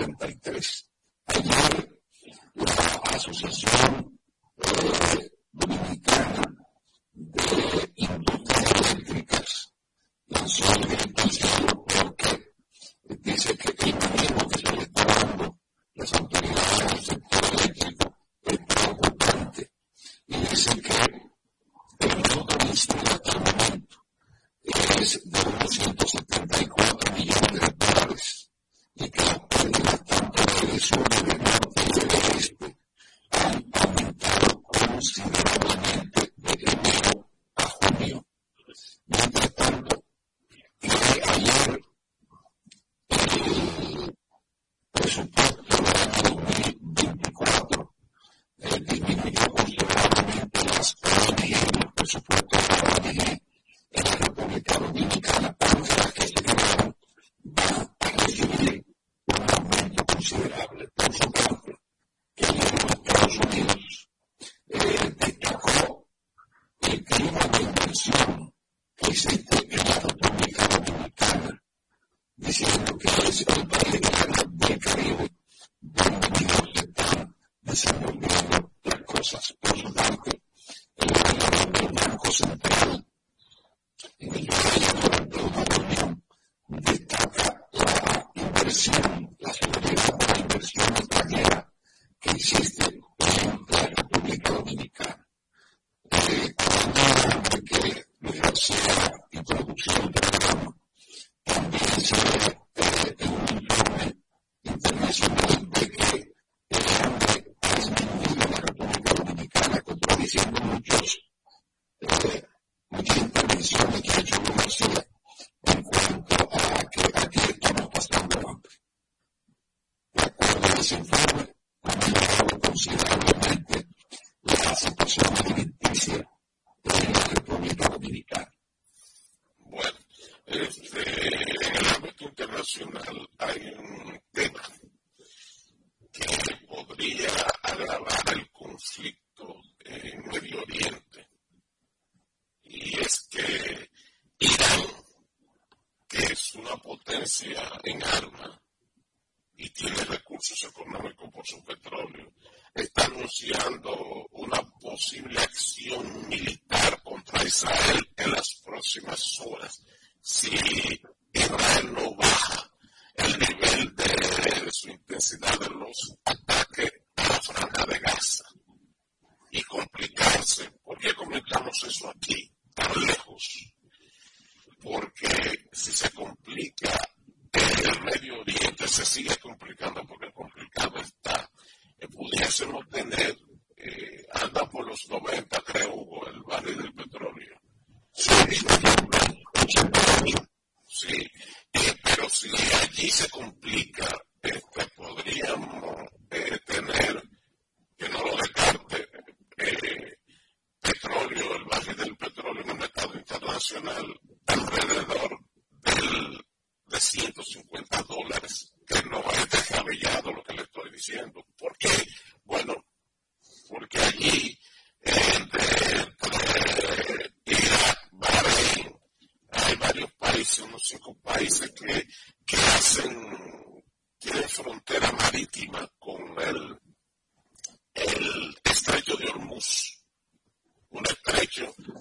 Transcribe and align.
59,63. 0.00 0.49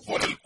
Por 0.10 0.24
el 0.24 0.39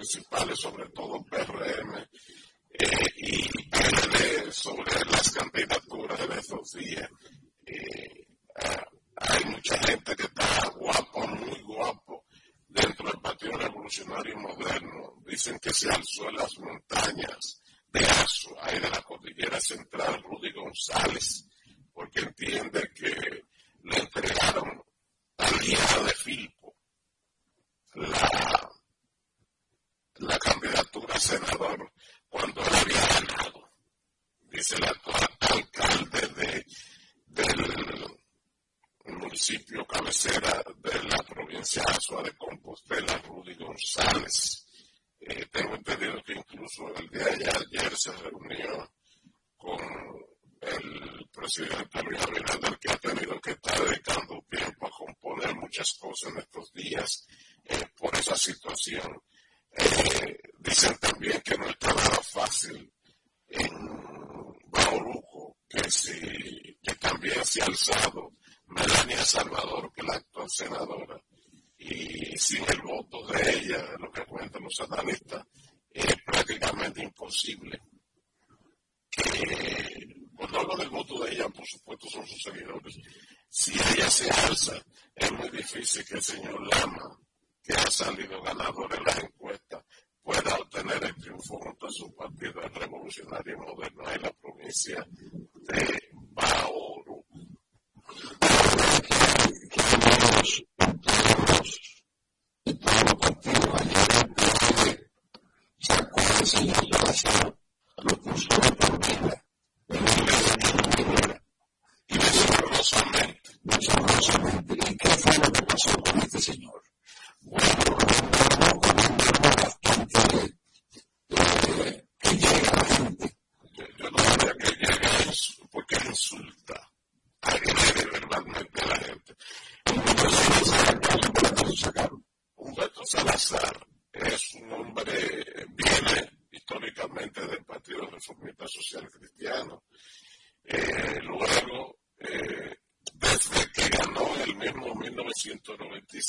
principales, 0.00 0.58
sobre 0.58 0.88
todo 0.90 1.22
PRM 1.24 1.94
eh, 1.98 2.88
y 3.18 3.59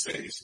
Face. 0.04 0.41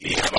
Detenido 0.00 0.30
la 0.30 0.37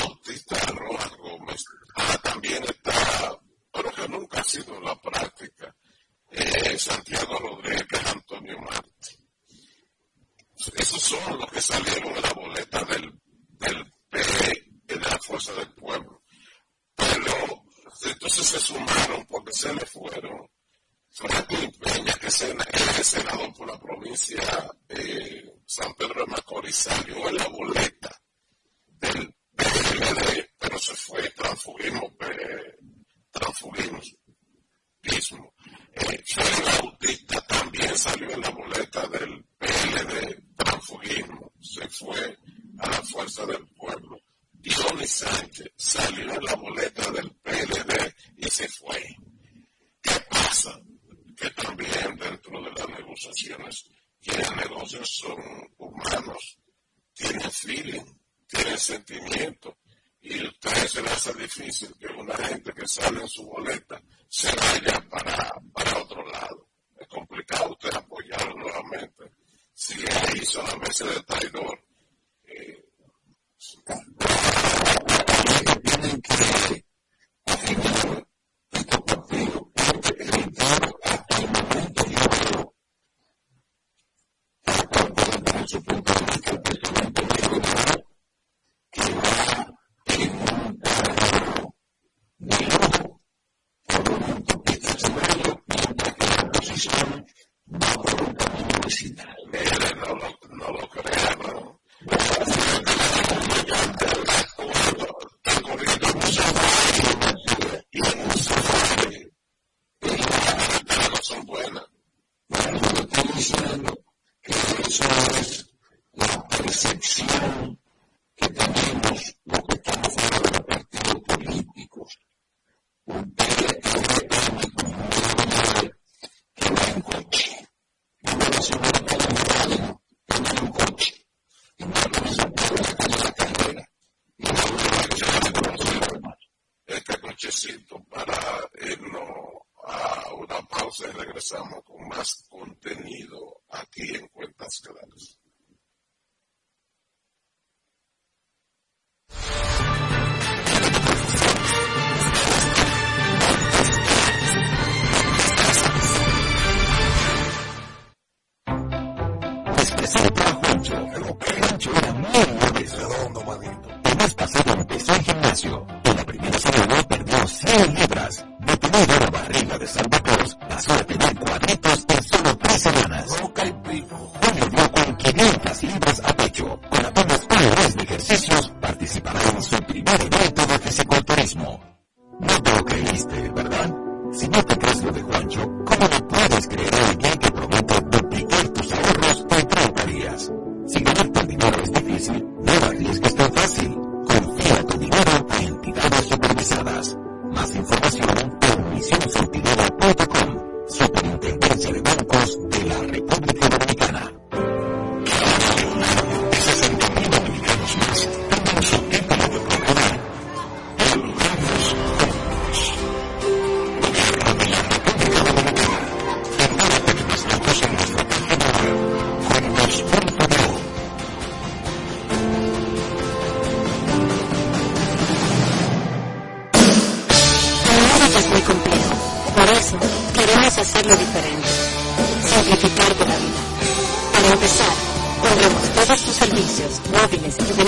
Para 233.17 234.47
empezar, 234.53 234.93
pondremos 235.41 235.83
todos 235.95 236.21
tus 236.21 236.35
servicios, 236.35 237.01
móviles 237.11 237.55
y 237.57 237.81
en 237.81 237.87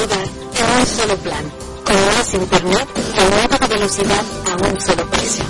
un 0.80 0.88
solo 0.88 1.15
plan, 1.17 1.51
con 1.86 1.95
más 1.95 2.34
internet 2.34 2.88
y 3.13 3.67
velocidad 3.67 4.24
a 4.49 4.55
un 4.67 4.82
solo 4.82 5.05
precio. 5.11 5.45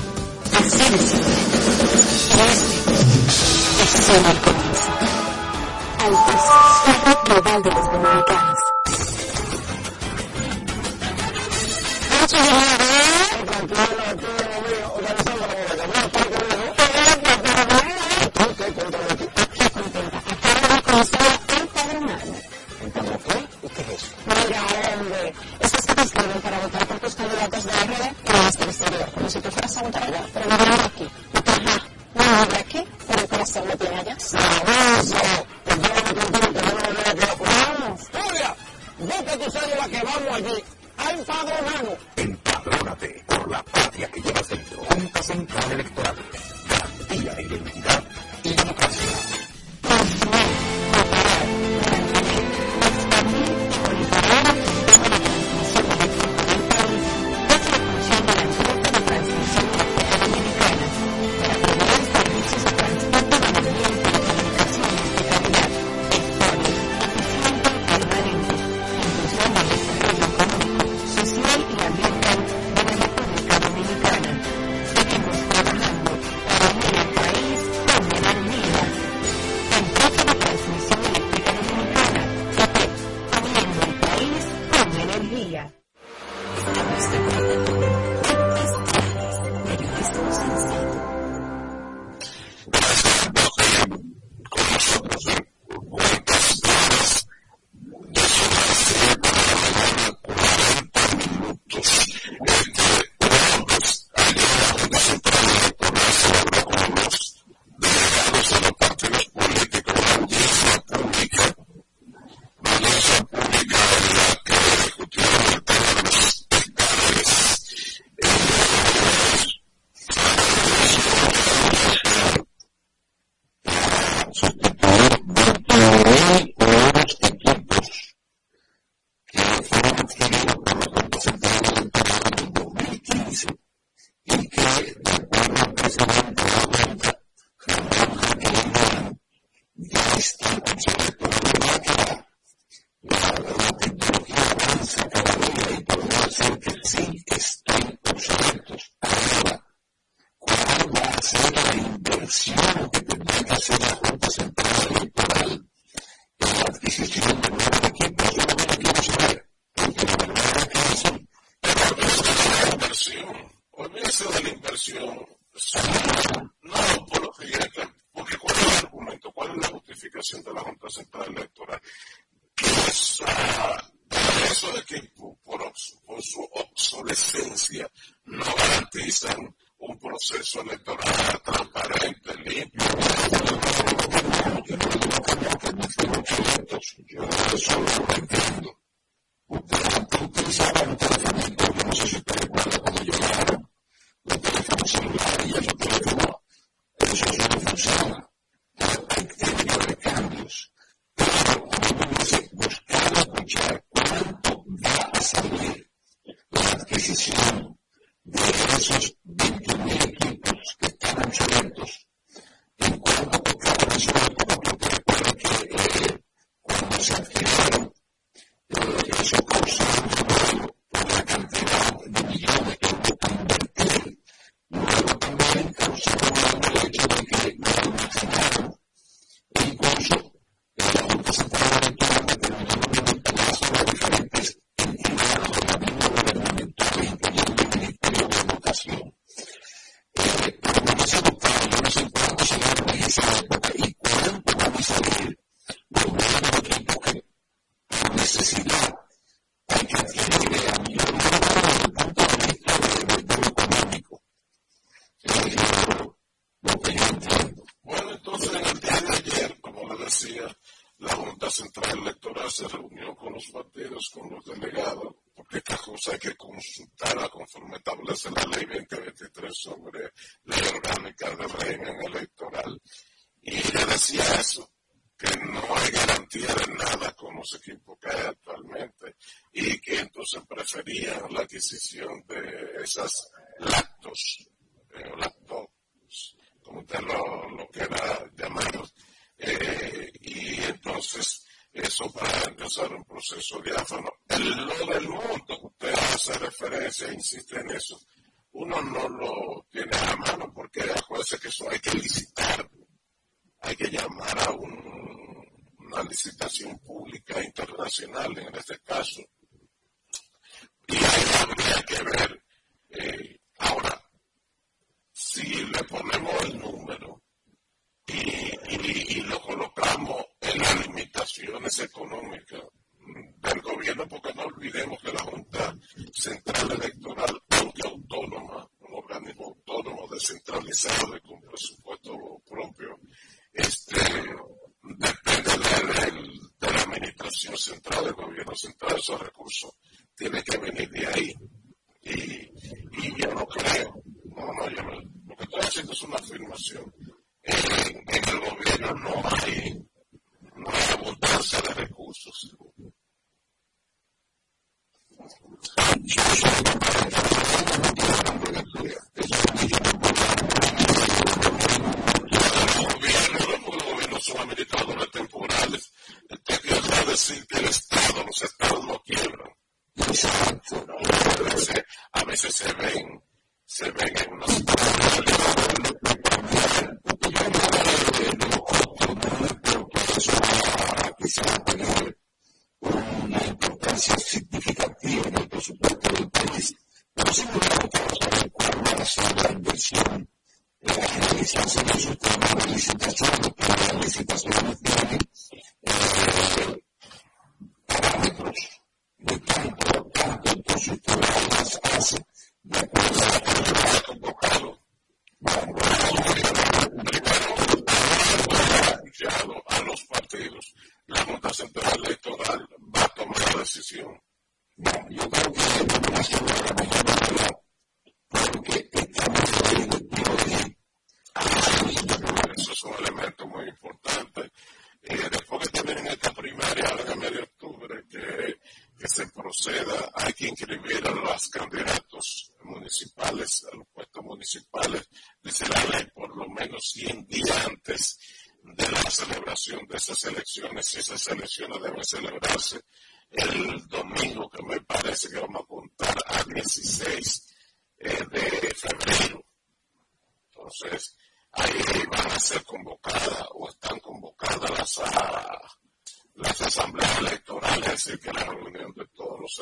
Así 0.58 0.78
de 0.78 0.98
simple. 0.98 1.36
Este 3.82 3.98
es 3.98 4.06
solo 4.06 4.30
el 4.30 4.40
comienzo. 4.42 4.92
Altas, 6.00 6.44
la 6.88 7.34
global 7.34 7.64
de 7.64 7.72
los 7.72 7.86
dominicanos. 7.86 8.52
grande. 24.68 25.34
Estas 25.60 25.86
que 25.86 25.96
te 25.96 26.08
sirven 26.08 26.42
para 26.42 26.60
votar 26.60 26.88
por 26.88 27.00
tus 27.00 27.16
candidatos 27.16 27.64
de 27.64 27.72
la 27.72 27.84
red 27.84 28.12
en 28.26 28.36
el 28.36 28.70
exterior, 28.70 29.12
como 29.14 29.30
si 29.30 29.42
tú 29.42 29.52
fueras 29.52 29.78
a 29.78 29.84
votar 29.84 30.04
allá, 30.04 30.24
pero 30.34 30.46
no 30.50 30.81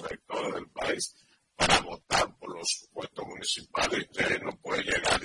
sectores 0.09 0.53
del 0.55 0.69
país 0.69 1.15
para 1.55 1.79
votar 1.81 2.37
por 2.37 2.57
los 2.57 2.89
puestos 2.91 3.25
municipales. 3.25 4.07
Ya 4.13 4.37
no 4.39 4.51
puede 4.57 4.83
llegar 4.83 5.18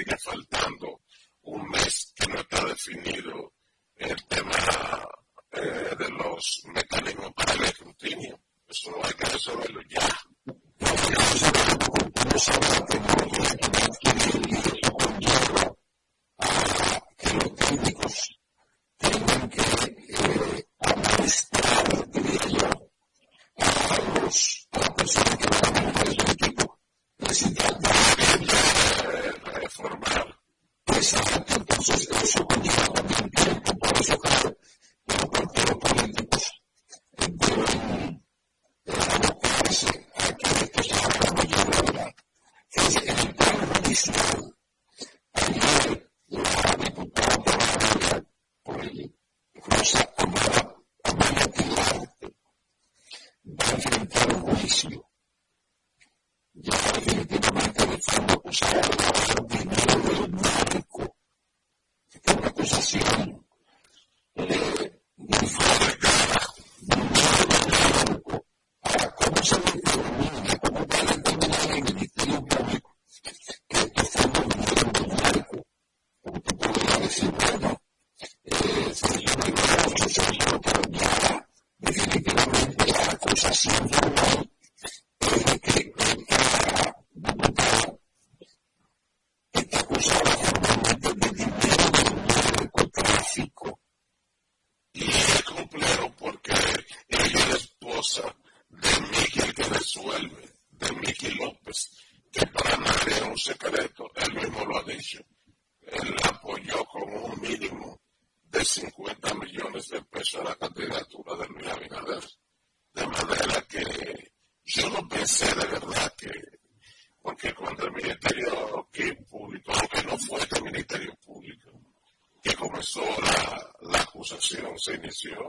se 124.85 124.95
inició. 124.97 125.44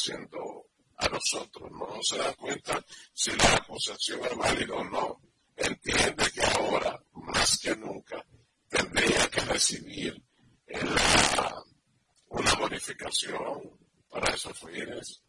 haciendo 0.00 0.66
a 0.96 1.08
nosotros, 1.08 1.70
no 1.70 2.02
se 2.02 2.16
da 2.16 2.32
cuenta 2.34 2.82
si 3.12 3.30
la 3.32 3.54
acusación 3.54 4.20
es 4.24 4.36
válida 4.36 4.74
o 4.74 4.84
no. 4.84 5.20
Entiende 5.56 6.30
que 6.32 6.42
ahora, 6.42 6.98
más 7.12 7.58
que 7.58 7.76
nunca, 7.76 8.24
tendría 8.68 9.28
que 9.28 9.40
recibir 9.42 10.22
la, 10.66 11.62
una 12.28 12.54
bonificación 12.54 13.78
para 14.08 14.34
esos 14.34 14.58
fines. 14.58 15.22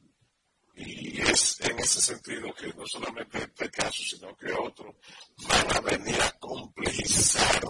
Y 0.76 1.22
es 1.22 1.59
en 1.61 1.80
ese 1.80 1.99
sentido 1.99 2.53
que 2.53 2.74
no 2.74 2.88
solamente 2.88 3.39
este 3.39 3.69
caso, 3.69 4.01
sino 4.03 4.36
que 4.38 4.53
otros 4.53 4.95
van 5.47 5.76
a 5.76 5.82
venir 5.82 6.22
a 6.22 6.32
complejizar 6.39 7.61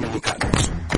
dominicanos. 0.00 0.97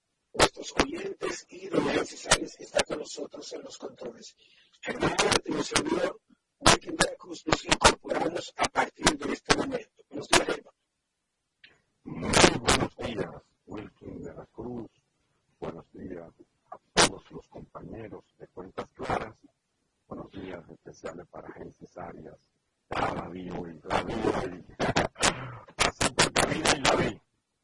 nuestros 0.33 0.73
oyentes 0.83 1.45
y 1.49 1.67
Dorian 1.67 2.05
Cesares 2.05 2.59
está 2.59 2.83
con 2.83 2.99
nosotros 2.99 3.51
en 3.53 3.63
los 3.63 3.77
controles. 3.77 4.35
Hernán 4.83 5.15
y 5.45 5.51
un 5.51 5.63
servidor, 5.63 6.19
Martín 6.59 6.95
de 6.95 7.05
la 7.09 7.15
Cruz, 7.17 7.45
nos 7.45 7.65
incorporamos 7.65 8.53
a 8.57 8.63
partir 8.69 9.17
de 9.17 9.33
este 9.33 9.57
momento. 9.57 10.03
Buenos 10.09 10.27
días, 10.29 10.49
Herman. 10.49 10.73
Muy 12.03 12.59
buenos 12.59 12.95
días, 12.97 13.43
Wilkin 13.65 14.21
de 14.23 14.33
la 14.33 14.45
Cruz. 14.47 14.89
Buenos 15.59 15.85
días 15.93 16.33
a 16.71 16.77
todos 16.93 17.31
los 17.31 17.47
compañeros 17.47 18.23
de 18.39 18.47
Cuentas 18.47 18.89
Claras. 18.93 19.35
Buenos 20.07 20.31
días 20.31 20.67
especiales 20.69 21.27
para 21.27 21.51
Gensis 21.53 21.97
Arias, 21.97 22.37
para 22.87 23.29
Dio 23.29 23.67
y 23.67 23.79
la 23.83 24.03
vida 24.03 24.43
y 24.45 24.83
así 25.85 26.13
porque 26.15 26.47
vida 26.53 26.77
y 26.77 26.81
la 26.81 26.95
vi. 26.95 27.21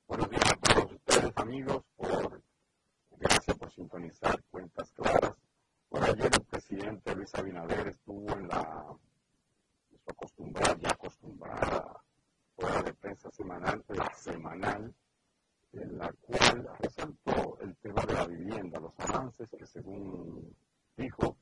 Buenos 0.07 0.29
días 0.29 0.51
a 0.51 0.55
todos 0.55 0.91
ustedes, 0.93 1.31
amigos, 1.35 1.83
por 1.95 2.41
gracias 3.19 3.57
por 3.57 3.71
sintonizar 3.71 4.43
Cuentas 4.51 4.91
Claras. 4.91 5.35
Por 5.89 6.03
ayer 6.03 6.29
el 6.33 6.45
presidente 6.45 7.15
Luis 7.15 7.33
Abinader 7.35 7.87
estuvo 7.87 8.29
en 8.31 8.47
la 8.47 8.95
su 9.89 10.11
acostumbrada, 10.11 10.77
ya 10.79 10.89
acostumbrada, 10.89 12.03
fuera 12.55 12.81
de 12.83 12.93
prensa 12.93 13.31
semanal, 13.31 13.83
la 13.89 14.13
semanal, 14.13 14.93
en 15.73 15.97
la 15.97 16.11
cual 16.21 16.69
resaltó 16.79 17.57
el 17.61 17.75
tema 17.77 18.01
de 18.05 18.13
la 18.13 18.27
vivienda, 18.27 18.79
los 18.79 18.93
avances 18.99 19.49
que 19.49 19.65
según 19.65 20.55
dijo 20.95 21.37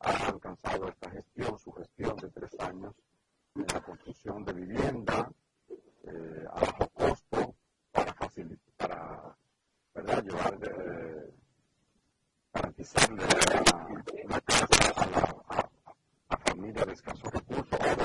ha 0.00 0.28
alcanzado 0.28 0.88
esta 0.88 1.10
gestión, 1.10 1.58
su 1.58 1.72
gestión 1.72 2.16
de 2.16 2.30
tres 2.30 2.58
años 2.60 2.94
en 3.54 3.66
la 3.72 3.80
construcción 3.80 4.44
de 4.44 4.52
vivienda 4.52 5.30
eh, 6.04 6.44
a 6.52 6.60
bajo 6.60 6.88
costo 6.90 7.54
para 7.90 8.14
facilitar, 8.14 8.74
para 8.76 9.36
llevar, 10.22 10.58
eh, 10.62 11.30
garantizarle 12.52 13.24
una, 14.24 14.40
casa 14.40 14.66
a, 14.96 15.06
la, 15.06 15.70
a, 16.28 16.36
familias 16.38 16.86
de 16.86 16.92
escasos 16.92 17.32
recursos 17.32 17.78
o 17.80 17.96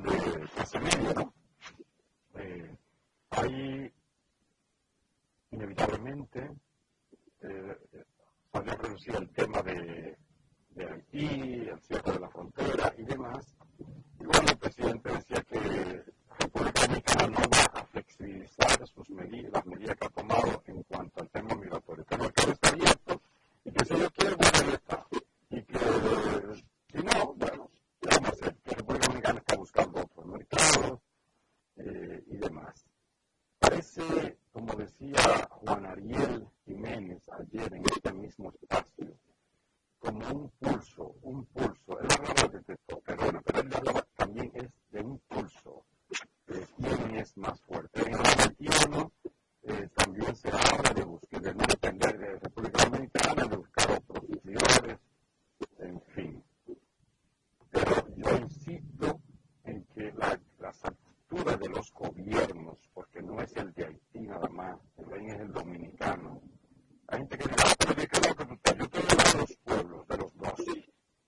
de, 0.00 0.48
clase 0.54 0.80
media, 0.80 1.12
¿no? 1.14 1.34
Eh, 2.34 2.76
inevitablemente 5.50 6.50
eh, 7.42 7.76
salió 8.52 9.18
el 9.18 9.30
tema 9.30 9.62
de 9.62 10.16
de 10.74 10.86
Haití, 10.86 11.68
el 11.68 11.80
cierre 11.80 12.12
de 12.12 12.20
la 12.20 12.28
frontera 12.28 12.94
y 12.96 13.02
demás. 13.04 13.54
Bueno, 14.18 14.48
el 14.48 14.58
presidente 14.58 15.10
decía 15.10 15.42
que 15.42 16.04
República 16.40 16.86
Dominicana 16.86 17.26
no 17.28 17.40
va 17.50 17.80
a 17.80 17.84
flexibilizar 17.84 18.86
sus 18.88 19.10
medidas, 19.10 19.52
las 19.52 19.66
medidas 19.66 19.96
que 19.96 20.06
ha 20.06 20.10
tomado 20.10 20.62
en 20.66 20.82
cuanto 20.84 21.20
al 21.20 21.28
tema 21.30 21.54
migratorio, 21.54 22.04
que 22.04 22.14
el 22.14 22.20
mercado 22.20 22.52
está 22.52 22.68
abierto 22.70 23.22
y 23.64 23.70
que 23.72 23.84
si 23.84 23.94
ellos 23.94 24.10
quieren, 24.12 24.38
bueno, 24.38 24.72
está. 24.72 25.06
Y 25.50 25.62
que 25.62 25.78
si 26.92 26.98
no, 27.02 27.34
bueno, 27.34 27.70
¿qué 28.00 28.08
vamos 28.08 28.28
a 28.28 28.32
hacer? 28.32 28.56
Que 28.64 28.74
República 28.74 29.06
Dominicana 29.06 29.38
está 29.38 29.56
buscando 29.56 30.00
otros 30.00 30.26
mercados 30.26 31.00
y 31.76 32.36
demás. 32.36 32.84
Parece, 33.58 34.38
como 34.52 34.74
decía 34.74 35.48
Juan 35.50 35.86
Ariel 35.86 36.46
Jiménez 36.64 37.22
ayer 37.38 37.74
en 37.74 37.84
este 37.84 38.12
mismo 38.12 38.50
espacio, 38.50 39.14
como 39.98 40.26
un 40.28 40.48
pulso, 40.58 41.14
un 41.22 41.44
pulso. 41.46 42.00
Él 42.00 42.08
hablaba 42.10 42.48
de 42.48 42.62
testosterona, 42.62 43.40
pero 43.42 43.60
él 43.60 43.70
hablaba 43.74 44.06
también 44.16 44.50
es 44.54 44.70
de 44.90 45.00
un 45.02 45.18
pulso. 45.28 45.84
¿Quién 46.50 47.16
es 47.16 47.36
más 47.36 47.60
fuerte? 47.60 48.00
En 48.02 48.14
el 48.14 48.20
21 48.58 49.12
eh, 49.62 49.88
también 49.94 50.34
se 50.34 50.48
habla 50.48 50.92
de, 50.94 51.04
buscar, 51.04 51.40
de 51.40 51.54
no 51.54 51.64
depender 51.64 52.18
de 52.18 52.38
República 52.40 52.84
Dominicana, 52.86 53.44
de 53.46 53.56
buscar 53.56 53.90
otros 53.92 54.24
líderes, 54.44 54.98
en 55.78 56.00
fin. 56.14 56.44
Pero 57.70 58.06
yo 58.16 58.36
insisto 58.38 59.20
en 59.62 59.84
que 59.94 60.12
la, 60.12 60.40
las 60.58 60.84
actitudes 60.84 61.60
de 61.60 61.68
los 61.68 61.92
gobiernos, 61.92 62.78
porque 62.94 63.22
no 63.22 63.40
es 63.40 63.56
el 63.56 63.72
de 63.74 63.84
Haití 63.84 64.20
nada 64.20 64.48
más, 64.48 64.76
también 64.96 65.30
es 65.30 65.40
el 65.40 65.52
dominicano, 65.52 66.42
hay 67.06 67.18
gente 67.18 67.38
que 67.38 67.48
dice, 67.48 67.62
ah, 67.64 67.74
pero 67.78 67.94
¿qué 67.94 68.08
es 68.12 68.28
lo 68.28 68.34
que 68.34 68.54
estás? 68.54 68.76
Yo 68.76 68.84
estoy 68.84 69.02
de 69.02 69.38
los 69.38 69.56
pueblos, 69.64 70.08
de 70.08 70.16
los 70.16 70.36
dos, 70.36 70.66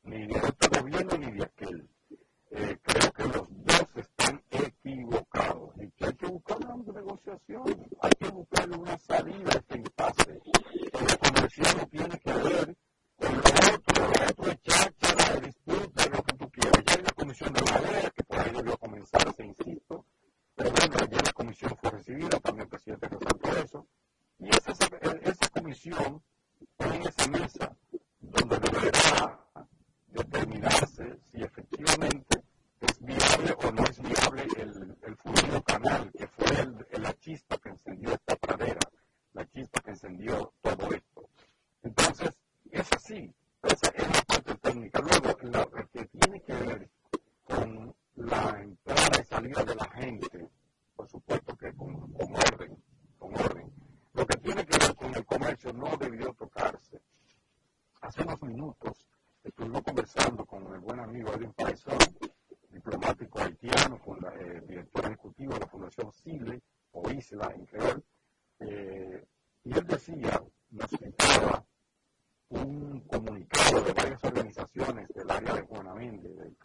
ni 0.03 0.27
de 0.27 0.35
este 0.35 0.81
gobierno 0.81 1.19
ni 1.19 1.31
de 1.31 1.45
aquel. 1.45 1.89
Eh, 2.51 2.79
creo 2.83 3.13
que 3.13 3.23
los 3.25 3.49
dos 3.65 3.87
están 3.97 4.42
equivocados 4.85 5.71
y 5.81 5.91
que 5.93 6.07
hay 6.07 6.15
que 6.15 6.27
buscar 6.27 6.59
una 6.59 6.93
negociación, 6.93 7.63
hay 8.01 8.11
que 8.19 8.29
buscar 8.31 8.71
una 8.71 8.99
salida 8.99 9.51
a 9.53 9.59
este 9.59 9.79
impasse. 9.79 10.43
La 10.93 11.17
conversión 11.19 11.77
no 11.79 11.87
tiene 11.87 12.19
que 12.19 12.33
ver 12.33 12.77
con 13.17 13.33
lo 13.33 13.41
otro, 13.41 14.05
lo 14.05 14.31
otro 14.31 14.53
es 14.53 14.61
cháchara, 14.63 15.41
disputa, 15.41 16.07
lo 16.09 16.23
que 16.23 16.37
tú 16.37 16.51
quieras. 16.51 16.83
Ya 16.85 16.95
hay 16.95 17.03
la 17.03 17.13
comisión 17.13 17.53
de 17.53 17.61
la 17.61 17.81
OEA, 17.81 18.11
que 18.11 18.25
por 18.25 18.39
ahí 18.41 18.53
debió 18.53 18.77
comenzarse, 18.79 19.45
insisto, 19.45 20.07
pero 20.57 20.71
bueno, 20.73 20.95
ayer 21.01 21.25
la 21.25 21.33
comisión 21.33 21.77
fue 21.81 21.91
recibida, 21.91 22.41
también 22.41 22.63
el 22.65 22.69
presidente 22.69 23.09
resaltó 23.09 23.57
eso. 23.59 23.87
Y 24.39 24.49
esa, 24.49 24.73
esa 24.73 25.49
comisión 25.51 26.23
en 26.79 27.03
esa 27.03 27.29
mesa 27.29 27.77
donde 28.19 28.59
deberá 28.59 29.47
determinarse 30.09 31.21
si 31.31 31.43
efectivamente 31.43 32.43
viable 33.03 33.55
o 33.65 33.73
no 33.73 33.85
es 33.85 34.01
viable 34.01 34.47
el, 34.57 34.97
el 35.03 35.17
fluido 35.17 35.63
canal, 35.63 36.11
que 36.13 36.27
fue 36.27 36.61
el, 36.61 37.03
la 37.03 37.13
chispa 37.19 37.59
que 37.59 37.71
encendió 37.71 38.13
esta 38.13 38.37
pradera, 38.37 38.81
la 39.35 39.47
chispa 39.51 39.81
que 39.81 39.91
encendió 39.91 40.53
todo 40.61 40.93
esto. 40.93 41.29
Entonces, 41.83 42.31
es 42.71 42.93
así, 42.93 43.35
esa 43.63 43.89
es 43.89 44.09
la 44.09 44.23
parte 44.23 44.55
técnica. 44.57 45.01
Luego, 45.01 45.37
la, 45.43 45.67
que 45.93 46.05
tiene 46.07 46.41
que 46.43 46.53
ver 46.55 46.89
con 47.47 47.95
la 48.17 48.61
entrada 48.61 49.21
y 49.21 49.25
salida 49.25 49.65
de 49.65 49.75
la 49.75 49.85
gente, 49.91 50.49
por 50.95 51.09
supuesto 51.09 51.57
que 51.57 51.73
con, 51.75 52.13
con 52.13 52.35
orden, 52.35 52.83
con 53.19 53.35
orden 53.35 53.73
lo 54.15 54.27
que 54.27 54.37
tiene 54.39 54.65
que 54.67 54.79
ver 54.79 54.95
con 54.95 55.15
el 55.15 55.25
comercio 55.25 55.73
no 55.73 55.97
debió 55.97 56.33
tocarse. 56.35 57.01
Hace 58.01 58.23
unos 58.23 58.43
minutos 58.43 59.07
estuvimos 59.43 59.83
conversando 59.83 60.45
con 60.45 60.73
el 60.75 60.81
buen 60.81 61.01
amigo 61.01 61.33
Edwin 61.33 61.53
Paisón, 61.55 61.99
diplomático 62.85 63.39
haitiano, 63.39 64.01
eh, 64.41 64.63
director 64.67 65.05
ejecutivo 65.07 65.55
de 65.55 65.61
la 65.61 65.67
Fundación 65.67 66.13
Sile, 66.13 66.63
o 66.93 67.11
Isla 67.11 67.53
en 67.55 67.67
creol, 67.67 68.05
eh, 68.61 69.25
y 69.65 69.73
él 69.73 69.87
decía, 69.87 70.43
nos 70.71 70.91
citaba 70.91 71.65
un 72.49 73.01
comunicado 73.03 73.81
de 73.83 73.93
varias 73.93 74.25
organizaciones 74.25 75.09
del 75.09 75.31
área 75.31 75.55
de 75.55 75.63
Juanamende, 75.63 76.29
del 76.29 76.57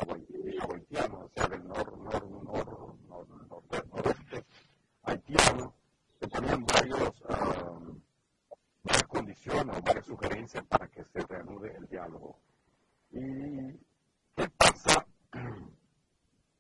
haitiano, 0.59 1.19
o 1.19 1.29
sea, 1.29 1.47
del 1.47 1.67
nor, 1.67 1.97
nor, 1.97 2.29
nor, 2.29 3.87
nordeste 3.87 4.45
haitiano, 5.03 5.75
que 6.19 6.27
ponían 6.27 6.65
varios, 6.65 7.21
um, 7.21 8.01
varias 8.83 9.07
condiciones 9.07 9.77
o 9.77 9.81
varias 9.81 10.05
sugerencias 10.05 10.65
para 10.65 10.87
que 10.87 11.03
se 11.03 11.19
reanude 11.21 11.75
el 11.77 11.87
diálogo. 11.87 12.39
¿Y 13.11 13.71
qué 14.35 14.49
pasa? 14.57 15.05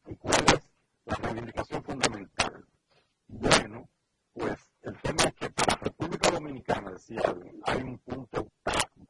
¿Y 0.07 0.15
cuál 0.15 0.45
es 0.53 0.71
la 1.05 1.15
reivindicación 1.15 1.83
fundamental? 1.83 2.65
Bueno, 3.27 3.89
pues 4.33 4.57
el 4.83 4.97
tema 5.01 5.23
es 5.23 5.33
que 5.35 5.49
para 5.49 5.75
la 5.75 5.81
República 5.83 6.31
Dominicana, 6.31 6.91
decía 6.91 7.21
hay 7.65 7.81
un 7.81 7.97
punto 7.99 8.47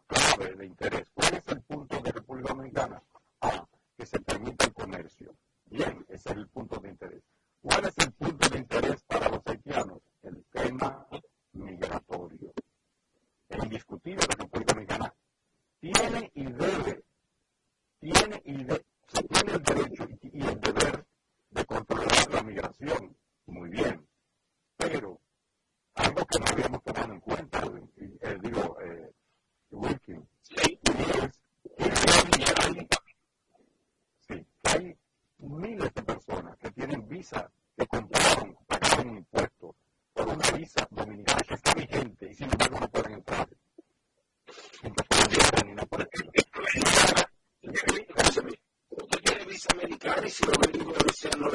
clave 0.07 0.55
de 0.55 0.65
interés. 0.65 1.07
¿Cuál 1.13 1.35
es 1.35 1.47
el 1.49 1.61
punto 1.61 2.01
de 2.01 2.11
República 2.11 2.53
Dominicana? 2.53 3.03
Ah, 3.41 3.67
que 3.95 4.05
se 4.05 4.19
permita 4.21 4.65
el 4.65 4.73
comercio. 4.73 5.35
Bien, 5.65 6.03
ese 6.09 6.29
es 6.29 6.35
el 6.37 6.47
punto 6.47 6.79
de 6.79 6.89
interés. 6.89 7.23
¿Cuál 7.61 7.85
es 7.85 7.97
el 7.99 8.11
punto 8.13 8.49
de 8.49 8.57
interés 8.57 9.03
para 9.03 9.29
los 9.29 9.41
haitianos? 9.45 10.01
El 10.23 10.43
tema 10.45 11.07
migratorio. 11.53 12.53
Es 13.49 13.63
indiscutible 13.63 14.25
la 14.27 14.35
República 14.43 14.73
Dominicana 14.73 15.13
tiene 15.79 16.31
y 16.33 16.43
debe, 16.45 17.03
tiene 17.99 18.41
y 18.45 18.63
de, 18.63 18.83
se 19.07 19.23
tiene 19.23 19.53
el 19.53 19.63
derecho 19.63 20.07
y, 20.21 20.41
el 20.41 20.59
deber 20.59 21.05
de 21.51 21.65
controlar 21.65 22.33
la 22.33 22.43
migración. 22.43 23.15
Muy 23.45 23.69
bien. 23.69 24.05
Pero 24.75 25.19
algo 25.95 26.25
que 26.25 26.39
no 26.39 26.45
habíamos 26.51 26.83
tomado 26.83 27.13
en 27.13 27.19
cuenta, 27.21 27.71
eh, 27.95 28.37
digo, 28.41 28.77
eh, 28.81 29.11
Wilkin, 29.71 30.27
es 30.49 30.57
que 30.57 30.77
hay, 32.61 32.87
sí, 34.27 34.45
que 34.61 34.69
hay 34.69 34.97
miles 35.39 35.93
de 35.93 36.03
personas 36.03 36.57
que 36.57 36.71
tienen 36.71 37.07
visa, 37.07 37.49
que 37.77 37.87
compraron, 37.87 38.57
pagaron 38.67 39.17
impuestos 39.17 39.75
por 40.13 40.27
una 40.27 40.51
visa 40.51 40.87
dominicana 40.91 41.41
que 41.47 41.53
está 41.53 41.73
vigente 41.73 42.29
y 42.29 42.35
sin 42.35 42.49
embargo 42.51 42.79
no 42.81 42.89
pueden 42.89 43.13
entrar. 43.13 43.47
Entonces, 44.83 45.65
ni 45.65 45.73
nada 45.73 45.85
por 45.87 46.01
el 46.01 46.07
Usted 48.89 49.19
tiene 49.23 49.45
visa 49.45 49.69
americana 49.73 50.16
y 50.27 50.29
si 50.29 50.43
lo 50.43 50.51
venimos 50.59 50.93
de 50.93 50.99
Rusia 50.99 51.29
no 51.39 51.49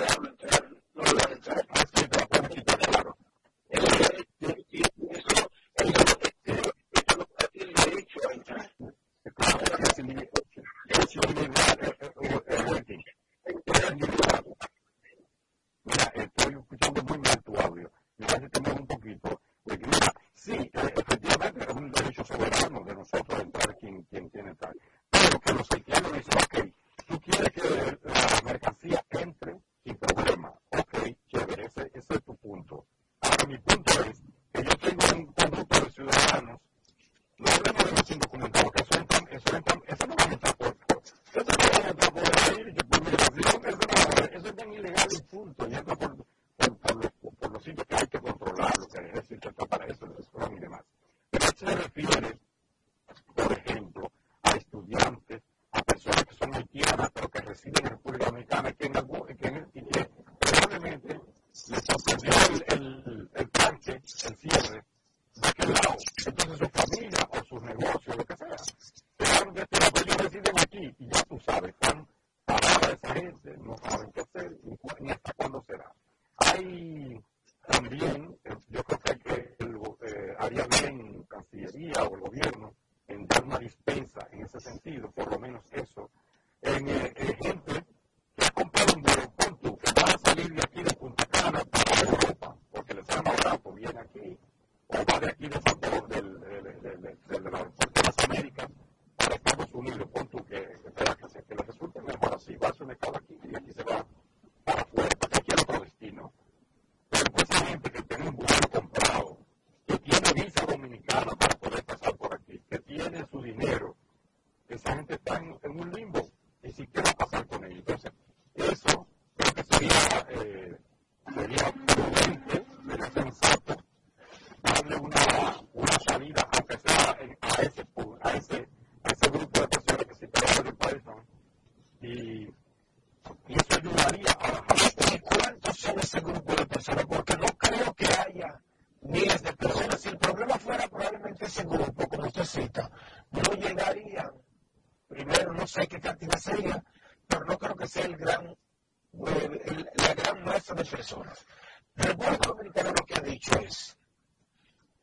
la 150.44 150.52
gran 150.52 150.55
masa 150.55 150.74
de 150.74 150.85
personas. 150.85 151.47
República 151.94 152.48
Dominicana 152.48 152.90
lo 152.90 153.05
que 153.06 153.14
ha 153.14 153.20
dicho 153.20 153.59
es, 153.59 153.97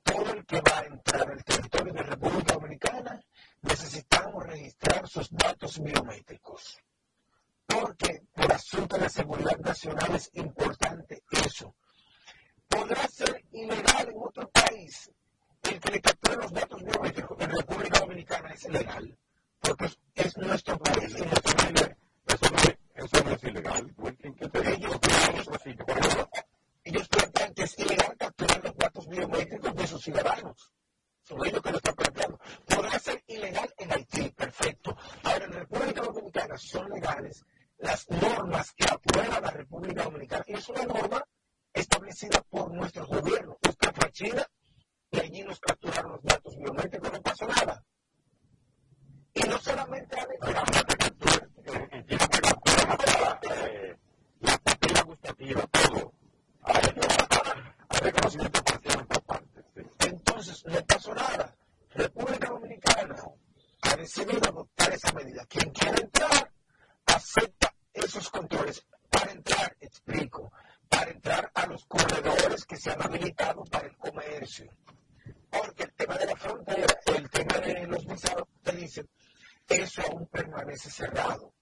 todo 0.04 0.34
el 0.34 0.46
que 0.46 0.62
va 0.62 0.80
a 0.80 0.86
entrar 0.86 1.32
al 1.32 1.44
territorio 1.44 1.94
de 1.94 2.04
República 2.04 2.54
Dominicana 2.54 3.22
necesitamos 3.62 4.46
registrar 4.46 5.08
sus 5.08 5.30
datos 5.32 5.80
biométricos. 5.80 6.80
Porque 7.66 8.24
por 8.34 8.52
asunto 8.52 8.98
de 8.98 9.10
seguridad 9.10 9.58
nacional 9.60 10.16
es 10.16 10.30
importante 10.34 11.24
eso 11.30 11.76
podrá 12.68 13.08
ser 13.08 13.44
ilegal 13.52 14.10
en 14.10 14.16
otro 14.18 14.48
país 14.50 15.12
el 15.64 15.80
que 15.80 15.92
le 15.92 16.02
capture 16.02 16.36
los 16.36 16.52
datos 16.52 16.84
biométricos 16.84 17.38
en 17.40 17.50
República 17.52 18.00
Dominicana 18.00 18.50
es 18.50 18.66
ilegal, 18.66 19.18
porque 19.60 19.90
es 20.16 20.38
nuestro 20.38 20.78
país 20.80 21.16
y 21.18 21.22
nuestro 21.22 21.56
país. 21.56 22.00
Eso 23.00 23.24
no, 23.24 23.32
es, 23.32 23.44
ilegal. 23.44 23.96
Ellos, 26.84 27.08
plantean 27.08 27.54
que 27.54 27.64
es 27.64 27.80
ilegal 27.80 28.18
capturar 28.18 28.64
los 28.64 28.76
datos 28.76 29.08
biométricos 29.08 29.76
de 29.76 29.88
sus 29.88 30.04
ciudadanos. 30.04 30.72
Son 31.24 31.46
ellos 31.46 31.62
que 31.62 31.72
lo 31.72 31.78
están 31.78 31.96
planteando. 31.96 32.40
Podrá 32.68 33.00
ser 33.00 33.24
ilegal 33.28 33.74
en 33.78 33.94
Haití, 33.94 34.30
perfecto. 34.32 34.98
Ahora, 35.24 35.46
en 35.46 35.54
República 35.54 36.02
Dominicana 36.02 36.58
son 36.58 36.90
legales 36.90 37.46
las 37.78 38.10
normas 38.10 38.74
que 38.74 38.84
aprueba 38.84 39.40
la 39.40 39.52
República 39.52 40.04
Dominicana. 40.04 40.44
Es 40.48 40.68
una 40.68 40.84
norma 40.84 41.24
establecida 41.74 42.42
por 42.50 42.74
nuestro 42.74 43.08
gobierno. 43.08 43.58
Usted 43.66 43.94
fue 43.94 44.08
a 44.08 44.12
China 44.12 44.46
y 45.12 45.20
allí 45.20 45.44
nos 45.44 45.60
capturaron 45.62 46.12
los 46.14 46.24
datos 46.24 46.58
biométricos, 46.58 47.14
no 47.14 47.22
pasó 47.22 47.48
nada. 47.48 47.82
Y 49.34 49.44
no 49.44 49.58
solamente 49.60 50.20
a 50.20 50.52
la 50.52 50.66
frontera, 50.66 51.50
el 77.20 77.30
tema 77.30 77.60
de 77.60 77.88
los 77.88 78.06
visados, 78.06 78.48
te 78.64 78.72
dicen, 78.74 79.10
eso 79.68 80.02
aún 80.10 80.28
permanece 80.28 80.90
cerrado. 80.90 81.54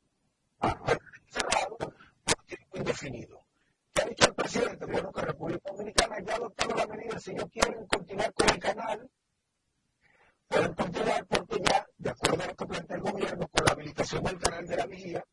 Cerrado 1.30 1.78
por 1.78 2.36
tiempo 2.46 2.78
indefinido. 2.78 3.46
¿Qué 3.94 4.02
ha 4.02 4.06
dicho 4.06 4.28
el 4.28 4.36
presidente? 4.36 4.86
Bueno, 4.86 5.12
que 5.12 5.22
República 5.22 5.72
Dominicana 5.72 6.20
ya 6.26 6.34
ha 6.34 6.36
adoptado 6.36 6.76
la 6.76 6.88
medida. 6.88 7.20
Si 7.20 7.32
ellos 7.32 7.50
quieren 7.52 7.86
continuar 7.88 8.34
con 8.34 8.50
el 8.50 8.60
canal, 8.60 9.10
pueden 10.48 10.74
continuar 10.74 11.26
porque 11.28 11.60
ya, 11.64 11.86
de 11.98 12.10
acuerdo 12.10 12.44
a 12.44 12.48
lo 12.48 12.56
que 12.56 12.66
plantea 12.66 12.98
el 12.98 13.04
gobierno, 13.04 13.48
con 13.48 13.66
la 13.66 13.72
habilitación 13.72 14.24
del 14.24 14.40
canal 14.40 14.68
de 14.68 14.78
la 14.78 14.86
vía, 14.86 15.26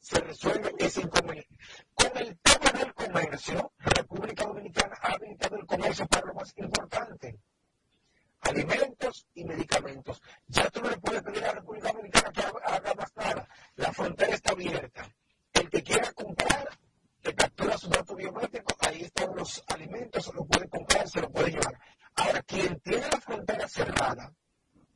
se 0.00 0.20
resuelve 0.20 0.72
ese 0.78 1.00
inconveniente. 1.00 1.56
Con 1.94 2.16
el 2.16 2.38
tema 2.38 2.70
del 2.78 2.94
comercio, 2.94 3.72
República 3.78 4.44
Dominicana 4.44 4.96
ha 5.02 5.12
habilitado 5.14 5.56
el 5.56 5.66
comercio 5.66 6.06
para 6.06 6.26
lo 6.26 6.34
más 6.34 6.52
importante. 6.56 7.40
Alimentos 8.42 9.26
y 9.34 9.44
medicamentos. 9.44 10.22
Ya 10.46 10.70
tú 10.70 10.80
no 10.80 10.90
le 10.90 10.98
puedes 10.98 11.22
pedir 11.22 11.42
a 11.42 11.48
la 11.48 11.54
República 11.54 11.90
Dominicana 11.90 12.30
que 12.30 12.40
haga 12.42 12.94
más 12.94 13.16
nada. 13.16 13.48
La 13.76 13.92
frontera 13.92 14.34
está 14.34 14.52
abierta. 14.52 15.06
El 15.52 15.68
que 15.68 15.82
quiera 15.82 16.12
comprar, 16.12 16.68
que 17.22 17.34
captura 17.34 17.76
su 17.76 17.88
dato 17.88 18.14
biométrico, 18.14 18.74
ahí 18.80 19.02
están 19.02 19.34
los 19.36 19.62
alimentos, 19.68 20.24
se 20.24 20.32
lo 20.32 20.44
puede 20.46 20.68
comprar, 20.68 21.08
se 21.08 21.20
lo 21.20 21.30
puede 21.30 21.50
llevar. 21.50 21.78
Ahora, 22.14 22.42
quien 22.42 22.80
tiene 22.80 23.06
la 23.06 23.20
frontera 23.20 23.68
cerrada 23.68 24.32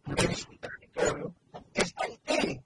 en 0.06 0.34
su 0.34 0.56
territorio 0.56 1.34
es 1.74 1.92
Haití. 1.96 2.60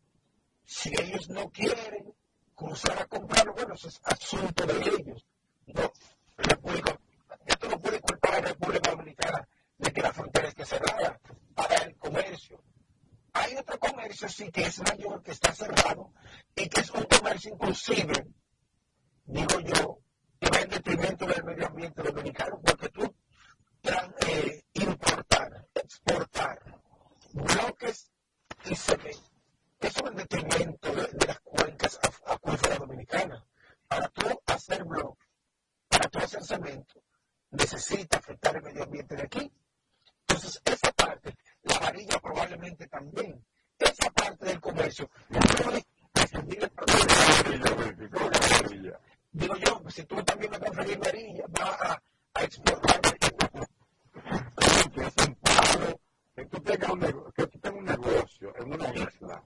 Si 0.65 0.91
ellos 1.01 1.29
no 1.31 1.51
quieren 1.51 2.15
cruzar 2.55 3.03
a 3.03 3.07
comprarlo, 3.07 3.53
bueno, 3.55 3.75
eso 3.75 3.89
es 3.89 4.01
asunto 4.05 4.67
de 4.67 4.75
ellos. 4.75 5.27
No, 5.67 5.93
República, 6.37 6.99
esto 7.47 7.69
no 7.69 7.81
puede 7.81 8.01
culpar 8.01 8.35
a 8.35 8.41
la 8.41 8.49
República 8.49 8.91
Dominicana 8.91 9.49
de 9.79 9.93
que 9.93 10.03
la 10.03 10.13
frontera 10.13 10.49
esté 10.49 10.65
cerrada 10.65 11.19
para 11.55 11.77
el 11.79 11.97
comercio. 11.97 12.63
Hay 13.35 13.55
otro 13.57 13.79
comercio, 13.79 14.29
sí, 14.29 14.51
que 14.51 14.63
es 14.63 14.81
mayor, 14.81 15.23
que 15.23 15.33
está 15.33 15.53
cerrado 15.55 16.13
y 16.57 16.69
que 16.69 16.81
es 16.81 16.91
un 16.91 17.05
comercio 17.05 17.53
inclusive, 17.53 18.27
digo 19.25 19.61
yo, 19.61 19.99
que 20.41 20.51
va 20.51 20.61
en 20.61 20.71
detrimento 20.71 21.27
del 21.27 21.45
medio 21.45 21.67
ambiente 21.67 22.03
dominicano, 22.03 22.61
porque 22.65 22.89
tú 22.89 23.15
eh, 24.27 24.65
importar, 24.75 25.69
exportar 25.75 26.59
bloques 27.33 28.11
y 28.65 28.75
cemento 28.75 29.35
eso 29.85 30.05
es 30.05 30.11
en 30.11 30.17
detrimento 30.17 30.95
de, 30.95 31.03
de 31.13 31.27
las 31.27 31.41
cuencas 31.41 31.99
acuíferas 32.27 32.79
dominicanas. 32.79 33.43
Para 33.87 34.09
tú 34.09 34.27
hacer 34.47 34.83
blog, 34.85 35.17
para 35.89 36.09
tú 36.09 36.19
hacer 36.19 36.43
cemento, 36.43 37.03
necesita 37.51 38.17
afectar 38.17 38.57
el 38.57 38.63
medio 38.63 38.85
ambiente 38.85 39.15
de 39.15 39.23
aquí. 39.23 39.53
Entonces, 40.35 40.61
esa 40.65 40.91
parte, 40.91 41.33
la 41.63 41.79
varilla 41.79 42.19
probablemente 42.19 42.89
también, 42.89 43.41
esa 43.79 44.11
parte 44.11 44.47
del 44.47 44.61
comercio, 44.61 45.09
puede 45.29 45.77
el 45.77 45.85
Digo 49.31 49.57
yo, 49.59 49.81
si 49.91 50.05
tú 50.07 50.17
también 50.25 50.51
vas 50.51 50.61
a 50.61 50.65
transferir 50.65 50.99
varilla, 50.99 51.45
vas 51.51 51.81
a, 51.83 52.03
a 52.35 52.43
exportar 52.43 53.01
que 54.93 55.03
es 55.03 55.15
un 55.25 55.35
pago, 55.37 56.01
que 56.35 56.45
tú 56.47 56.61
tengas 56.63 56.91
un, 56.91 57.01
que 57.37 57.47
tú 57.47 57.59
tengas 57.61 57.79
un 57.79 57.85
negocio 57.85 58.57
en 58.57 58.75
una 58.75 58.89
isla 58.93 59.45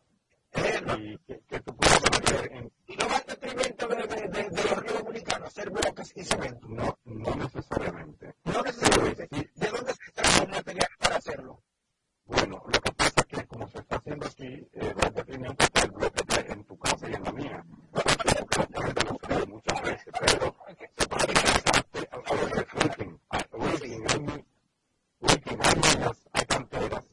y 0.98 1.18
que, 1.18 1.40
que 1.46 1.60
tú 1.60 1.76
puedas 1.76 2.02
vender 2.10 2.52
en... 2.52 2.72
¿Y 2.86 2.96
no 2.96 3.08
va 3.08 3.18
en 3.18 3.26
detrimento 3.26 3.86
de, 3.88 3.96
de, 4.06 4.28
de, 4.28 4.50
de 4.50 4.62
los 4.62 4.78
ríos 4.78 4.98
dominicanos 4.98 5.48
hacer 5.48 5.70
bloques 5.70 6.12
y 6.16 6.24
cemento? 6.24 6.66
No, 6.68 6.98
no 7.04 7.34
necesariamente. 7.34 8.34
No 8.44 8.62
necesariamente. 8.62 9.28
¿De 9.30 9.68
dónde 9.68 9.94
un 10.42 10.50
material 10.50 10.88
para 10.98 11.16
hacerlo. 11.16 11.62
Bueno, 12.26 12.62
lo 12.66 12.80
que 12.80 12.92
pasa 12.92 13.12
es 13.16 13.24
que 13.26 13.46
como 13.46 13.68
se 13.68 13.78
está 13.78 13.96
haciendo 13.96 14.26
aquí, 14.26 14.68
eh, 14.72 14.94
va 14.94 15.06
a 15.06 15.10
depender 15.10 15.56
de 15.56 16.52
en 16.52 16.64
tu 16.64 16.78
casa 16.78 17.08
y 17.08 17.14
en 17.14 17.24
la 17.24 17.32
mía. 17.32 17.64
Muchas 19.48 19.82
veces, 19.82 20.12
pero 20.20 20.54
se 20.96 21.06
puede 21.08 21.26
pensarte 21.26 22.08
a 22.10 22.16
lo 22.16 22.46
de 22.46 22.64
fracking, 22.64 23.20
a 23.30 23.38
fracking, 23.38 24.44
a 25.20 25.26
fracking, 25.26 25.60
a 25.60 25.74
minas, 25.74 26.28
a 26.32 26.44
canteras 26.44 27.04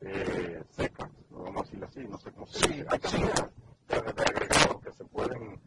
eh, 0.00 0.62
secas, 0.70 1.10
vamos 1.30 1.56
a 1.56 1.64
decirlo 1.64 1.86
así, 1.86 2.00
no 2.08 2.18
sé 2.18 2.32
cómo 2.32 2.46
se 2.46 2.68
dice, 2.68 2.82
a 2.88 2.98
canteras 2.98 3.50
de 3.88 4.22
agregado 4.22 4.80
que 4.80 4.92
se 4.92 5.04
pueden... 5.04 5.60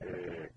Eh, 0.00 0.50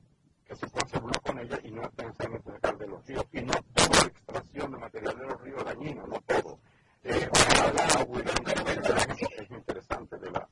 que 0.47 0.55
se 0.55 0.69
conservó 0.69 1.11
con 1.25 1.39
ella 1.39 1.59
y 1.63 1.71
no 1.71 1.83
está 1.83 2.03
en 2.03 2.15
sangre 2.15 2.41
sacar 2.43 2.77
de 2.77 2.87
los 2.87 3.05
ríos. 3.05 3.25
Y 3.31 3.41
no 3.41 3.53
toda 3.73 4.01
la 4.01 4.07
extracción 4.07 4.71
de 4.71 4.77
material 4.77 5.17
de 5.17 5.25
los 5.25 5.41
ríos 5.41 5.65
dañinos, 5.65 6.07
no 6.07 6.21
todo. 6.27 6.59
Eh, 7.03 7.29
ahora, 7.33 7.85
es 9.37 9.51
interesante 9.51 10.17
de 10.17 10.31
la, 10.31 10.47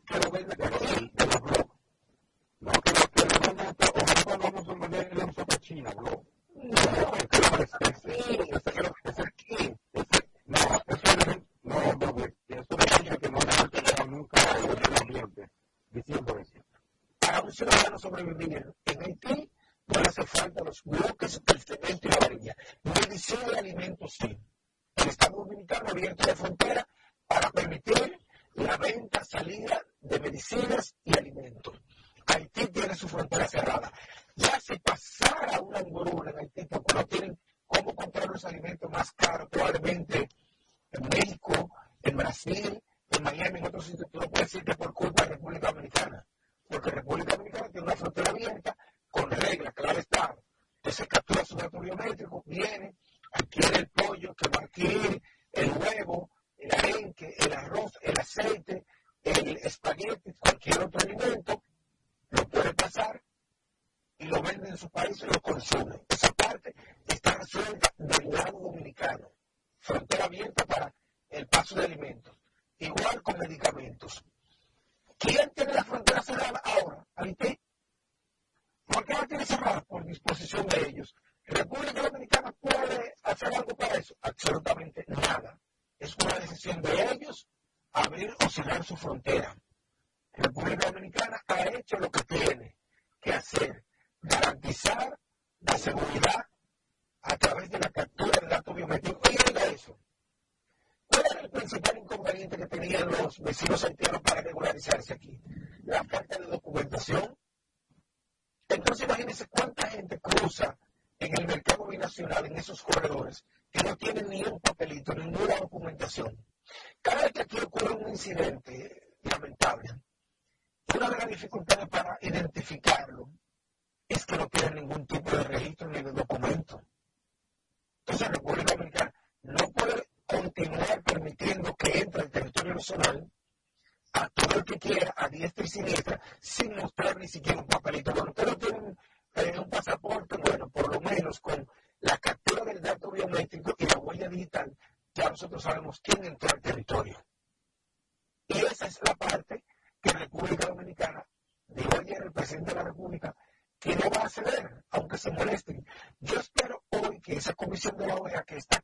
Thank 65.71 65.93
you. 65.93 66.00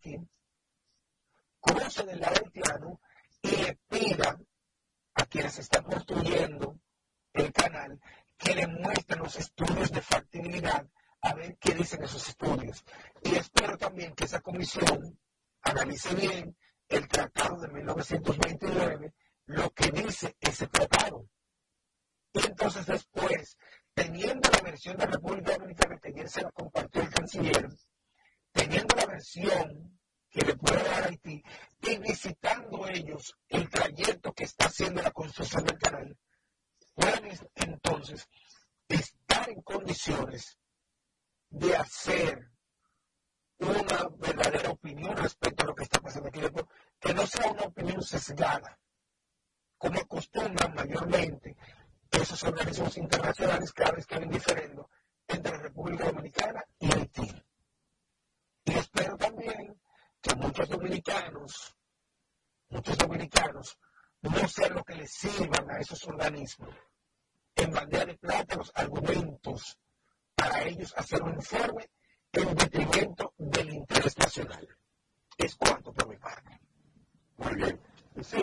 interesting 0.07 0.36
uniforme 71.37 71.89
en 72.33 72.55
detrimento 72.55 73.33
del 73.37 73.73
interés 73.73 74.17
nacional. 74.17 74.67
Es 75.37 75.55
cuanto 75.55 75.93
por 75.93 76.07
mi 76.07 76.17
parte. 76.17 76.59
Muy 77.37 77.55
bien. 77.55 77.79
Sí, 78.21 78.37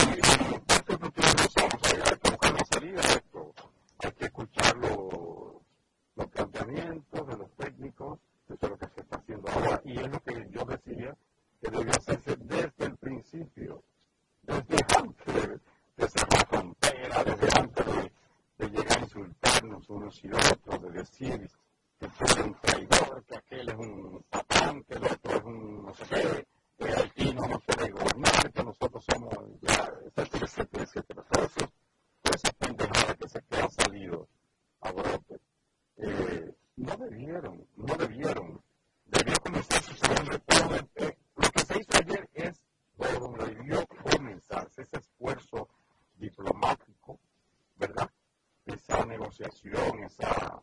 asociación, 49.35 50.05
esa, 50.05 50.63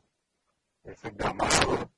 ese 0.84 1.14
llamado 1.18 1.91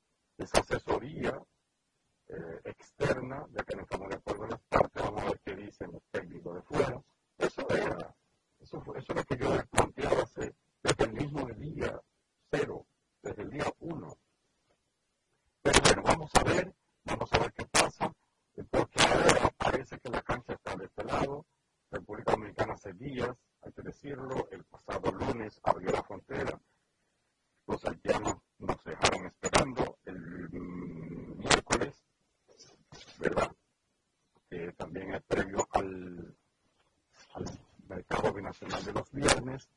binacional 38.44 38.84
de 38.84 38.92
los 38.92 39.10
viernes. 39.10 39.68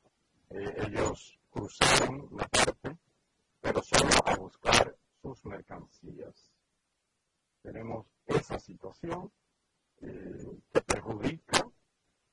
Eh, 0.50 0.88
ellos 0.88 1.40
cruzaron 1.50 2.28
la 2.32 2.46
parte, 2.48 2.98
pero 3.62 3.82
solo 3.82 4.10
a 4.26 4.36
buscar 4.36 4.96
sus 5.22 5.46
mercancías. 5.46 6.52
Tenemos 7.62 8.06
esa 8.26 8.60
situación 8.60 9.32
eh, 10.02 10.60
que 10.74 10.82
perjudica 10.82 11.66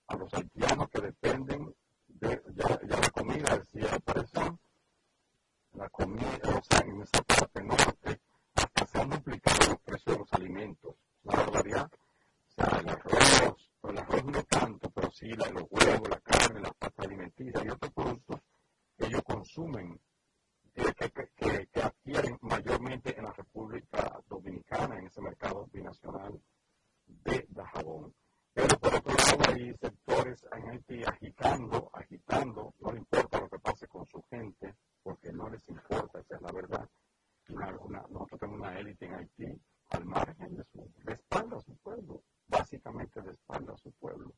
a 0.09 0.17
los 0.17 0.33
haitianos 0.35 0.91
que 0.91 1.01
dependen 1.03 1.75
de, 2.09 2.43
ya, 2.55 2.81
la 2.83 3.11
comida, 3.11 3.59
decía 3.59 3.95
Apareción, 3.95 4.59
la 5.75 5.89
comida, 5.89 6.59
o 6.59 6.63
sea, 6.63 6.81
en 6.81 7.03
esa 7.03 7.23
parte 7.23 7.63
norte, 7.63 8.21
hasta 8.55 8.87
se 8.87 8.99
han 9.01 9.11
duplicado 9.11 9.71
los 9.71 9.81
precios 9.81 10.17
de 10.17 10.19
los 10.19 10.33
alimentos. 10.33 10.95
La 11.25 11.37
barbaridad. 11.37 11.91
O 11.91 12.53
sea, 12.55 12.81
el 12.81 12.89
arroz, 12.89 13.71
el 13.83 13.99
arroz 13.99 14.25
no 14.25 14.43
tanto, 14.45 14.91
pero 14.91 15.11
sí 15.11 15.29
los 15.29 15.67
huevos, 15.71 16.09
la 16.09 16.21
carne, 16.21 16.61
la 16.61 16.73
pasta 16.73 17.03
alimenticia 17.03 17.65
y 17.65 17.69
otros 17.69 17.93
productos 17.93 18.41
que 18.97 19.09
eh, 19.81 20.95
que, 20.95 21.81
adquieren 21.81 22.39
mayormente 22.43 23.17
en 23.17 23.25
la 23.25 23.33
República 23.33 24.21
Dominicana, 24.29 24.99
en 24.99 25.07
ese 25.07 25.21
mercado 25.21 25.67
binacional 25.73 26.41
de 27.07 27.47
Dajabón. 27.51 28.15
Pero 28.55 28.79
por 28.79 28.95
otro 28.95 29.13
lado 29.13 29.39
hay 29.49 29.75
sectores 29.75 30.47
en 30.53 30.71
Haití 30.71 31.03
agitando, 31.03 31.91
agitando, 31.93 32.73
no 32.79 32.93
le 32.93 32.99
importa 33.01 33.41
lo 33.41 33.49
que 33.49 33.59
pase 33.59 33.89
con 33.89 34.07
su 34.07 34.23
gente, 34.31 34.77
porque 35.03 35.33
no 35.33 35.51
les 35.51 35.69
importa, 35.69 36.21
esa 36.21 36.37
es 36.37 36.41
la 36.41 36.53
verdad. 36.53 36.89
nosotros 37.49 38.39
tenemos 38.39 38.61
una 38.61 38.79
élite 38.79 39.07
en 39.07 39.15
Haití 39.15 39.61
al 39.91 40.05
margen 40.05 40.55
de 40.55 40.65
su, 40.67 40.89
de 41.05 41.15
espalda 41.15 41.61
su 41.63 41.75
pueblo, 41.79 42.23
básicamente 42.47 43.21
de 43.23 43.33
espalda 43.33 43.77
su 43.77 43.91
pueblo. 43.91 44.33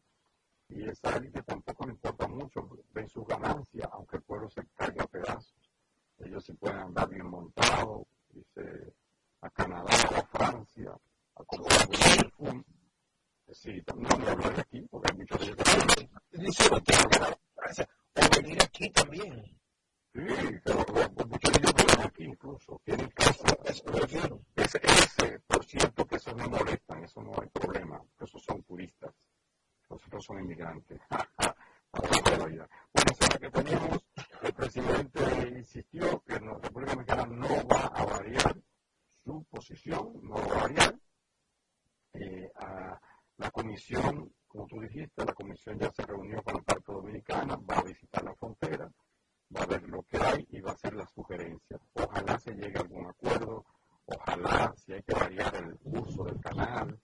Y 0.71 0.89
esa 0.89 1.15
élite 1.15 1.43
tampoco 1.43 1.85
le 1.85 1.93
importa 1.93 2.27
mucho, 2.27 2.67
ven 2.95 3.09
su 3.09 3.23
ganancia, 3.23 3.87
aunque 3.93 4.17
el 4.17 4.23
pueblo 4.23 4.49
se 4.49 4.67
caiga 4.75 5.05
a 5.05 5.09
pedazos. 5.09 5.71
Ellos 6.21 6.43
se 6.43 6.55
pueden 6.55 6.79
andar 6.79 7.07
bien 7.11 7.27
montados, 7.27 8.07
dice, 8.31 8.95
a 9.43 9.51
Canadá, 9.51 9.93
a 9.93 10.23
Francia, 10.23 10.97
a 11.35 11.45
comprar 11.45 11.87
un 12.39 12.65
Sí, 13.53 13.83
no 13.95 14.19
me 14.19 14.29
hablar 14.29 14.55
de 14.55 14.61
aquí, 14.61 14.81
porque 14.91 15.09
hay 15.11 15.19
muchos 15.19 15.39
de 15.39 15.47
ellos 15.47 15.57
que 15.57 16.39
Dice 16.39 16.69
que 16.69 16.93
Francia, 17.55 17.89
o 18.15 18.43
venir 18.43 18.63
aquí 18.63 18.91
también. 18.91 19.45
Sí, 20.13 20.27
pero 20.65 20.85
muchos 21.27 21.53
de 21.53 21.59
ellos 21.59 21.75
viven 21.75 22.07
aquí 22.07 22.25
incluso, 22.25 22.81
tienen 22.85 23.09
casa. 23.11 23.57
Ese, 23.65 24.81
ese, 24.83 25.41
por 25.47 25.65
cierto, 25.65 26.07
que 26.07 26.17
eso 26.17 26.35
no 26.35 26.49
molestan, 26.49 27.05
eso 27.05 27.23
no 27.23 27.33
hay 27.41 27.49
problema, 27.49 28.03
esos 28.21 28.43
son 28.43 28.63
turistas, 28.65 29.15
nosotros 29.89 30.25
son 30.25 30.41
inmigrantes. 30.41 31.01
Bueno, 31.93 33.07
eso 33.07 33.25
es 33.25 33.33
lo 33.33 33.41
que 33.41 33.51
teníamos. 33.51 34.07
El 34.43 34.53
presidente 34.53 35.49
insistió 35.57 36.23
que 36.25 36.41
la 36.41 36.59
República 36.59 36.93
Dominicana 36.93 37.27
no 37.27 37.67
va 37.69 37.87
a 37.87 38.05
variar 38.05 38.57
su 39.25 39.45
posición, 39.45 40.13
no 40.23 40.35
va 40.35 40.43
a 40.43 40.63
variar. 40.63 40.99
Eh, 42.13 42.51
a, 42.57 42.99
la 43.39 43.51
comisión, 43.51 44.33
como 44.47 44.67
tú 44.67 44.81
dijiste, 44.81 45.25
la 45.25 45.35
comisión 45.57 45.79
ya 45.79 45.91
se 45.93 46.03
reunió 46.03 46.43
con 46.43 46.55
la 46.55 46.61
parte 46.61 46.93
dominicana, 46.93 47.57
va 47.57 47.79
a 47.79 47.83
visitar 47.83 48.23
la 48.23 48.35
frontera, 48.35 48.91
va 49.57 49.63
a 49.63 49.67
ver 49.67 49.89
lo 49.89 50.03
que 50.03 50.19
hay 50.19 50.47
y 50.51 50.61
va 50.61 50.73
a 50.73 50.75
hacer 50.75 50.95
las 50.95 51.11
sugerencias. 51.13 51.81
Ojalá 51.95 52.39
se 52.39 52.53
llegue 52.53 52.77
a 52.77 52.83
algún 52.83 53.07
acuerdo, 53.07 53.65
ojalá 54.05 54.75
si 54.77 54.93
hay 54.93 55.03
que 55.03 55.15
variar 55.15 55.55
el 55.57 55.79
uso 55.85 56.25
del 56.25 56.41
canal 56.41 57.01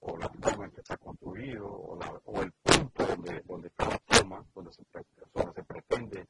o 0.00 0.16
la 0.16 0.28
forma 0.28 0.66
en 0.66 0.70
que 0.70 0.80
está 0.82 0.96
construido 0.98 1.66
o, 1.66 2.42
el 2.42 2.52
punto 2.62 3.06
donde, 3.06 3.40
donde 3.44 3.68
está 3.68 3.88
la 3.88 3.98
toma, 3.98 4.44
donde 4.54 4.72
se, 4.72 4.84
se 4.84 5.64
pretende 5.64 6.28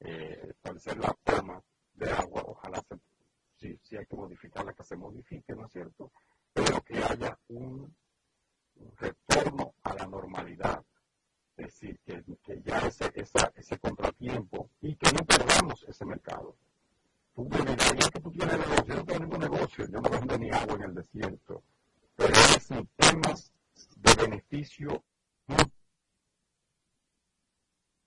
eh, 0.00 0.48
establecer 0.50 0.98
la 0.98 1.16
toma 1.24 1.62
de 1.94 2.10
agua, 2.10 2.42
ojalá 2.46 2.82
se, 2.82 2.98
si, 3.56 3.78
si 3.82 3.96
hay 3.96 4.04
que 4.04 4.16
modificarla, 4.16 4.74
que 4.74 4.84
se 4.84 4.96
modifique, 4.96 5.54
¿no 5.54 5.64
es 5.64 5.72
cierto? 5.72 6.10
Pero 6.52 6.82
que 6.82 6.98
haya 6.98 7.38
un 7.48 7.94
retorno 8.98 9.74
a 9.82 9.94
la 9.94 10.06
normalidad. 10.06 10.84
Es 11.56 11.66
decir, 11.66 12.00
que, 12.04 12.60
ya 12.64 12.78
ese, 12.78 13.12
ese 13.14 13.78
contratiempo 13.78 14.70
y 14.80 14.96
que 14.96 15.12
no 15.12 15.24
perdamos 15.24 15.84
ese 15.86 16.04
mercado. 16.04 16.56
Tú 17.34 17.48
me 17.48 17.58
dirías 17.58 18.10
que 18.12 18.20
tú 18.20 18.30
tienes 18.32 18.58
negocio, 18.58 18.84
yo 18.86 18.94
no 18.96 19.04
tengo 19.04 19.20
ningún 19.20 19.40
negocio, 19.40 19.86
yo 19.86 20.00
no 20.00 20.10
vendo 20.10 20.36
ni 20.36 20.42
agua 20.54 20.76
en 20.76 20.82
el 20.82 20.94
desierto, 20.94 21.62
pero 22.16 22.32
es 22.32 22.70
en 22.70 22.88
temas 22.96 23.52
de 23.96 24.14
beneficio 24.14 25.02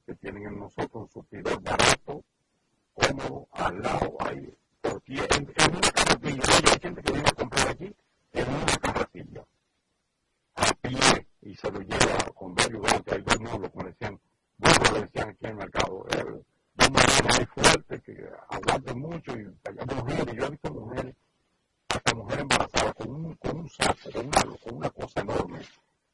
que 0.05 0.15
tienen 0.15 0.43
en 0.43 0.59
nosotros 0.59 1.03
un 1.03 1.09
surtidor 1.09 1.61
barato, 1.61 2.23
cómodo, 2.93 3.47
al 3.51 3.81
lado, 3.81 4.17
ahí, 4.21 4.53
porque 4.81 5.15
en, 5.15 5.53
en 5.55 5.75
una 5.75 5.91
carretilla, 5.91 6.43
hay 6.73 6.79
gente 6.79 7.01
que 7.01 7.11
viene 7.11 7.29
a 7.29 7.33
comprar 7.33 7.67
aquí 7.67 7.95
en 8.31 8.47
una 8.47 8.77
carretilla. 8.81 9.45
A 10.55 10.73
pie 10.81 11.27
y 11.41 11.55
se 11.55 11.71
lo 11.71 11.79
lleva 11.81 12.17
con 12.33 12.55
dos 12.55 12.65
ayudantes, 12.65 13.13
hay 13.13 13.21
dos 13.21 13.39
mulos, 13.39 13.71
como 13.71 13.85
decían, 13.85 14.19
decían 14.57 15.29
aquí 15.29 15.45
en 15.45 15.51
el 15.51 15.55
mercado, 15.55 16.05
eh, 16.11 16.41
dos 16.75 16.89
mujeres 16.89 17.47
muy 17.55 17.99
que 17.99 18.29
aguanten 18.49 18.99
mucho 18.99 19.31
y 19.37 19.45
hay 19.65 19.85
mujeres, 19.95 20.35
yo 20.35 20.45
he 20.45 20.49
visto 20.49 20.73
mujeres, 20.73 21.15
hasta 21.89 22.15
mujeres 22.15 22.41
embarazadas 22.41 22.93
con 22.95 23.09
un, 23.09 23.35
con 23.35 23.59
un 23.59 23.69
saco, 23.69 24.11
con 24.11 24.76
una, 24.76 24.89
cosa 24.89 25.22
enorme, 25.22 25.59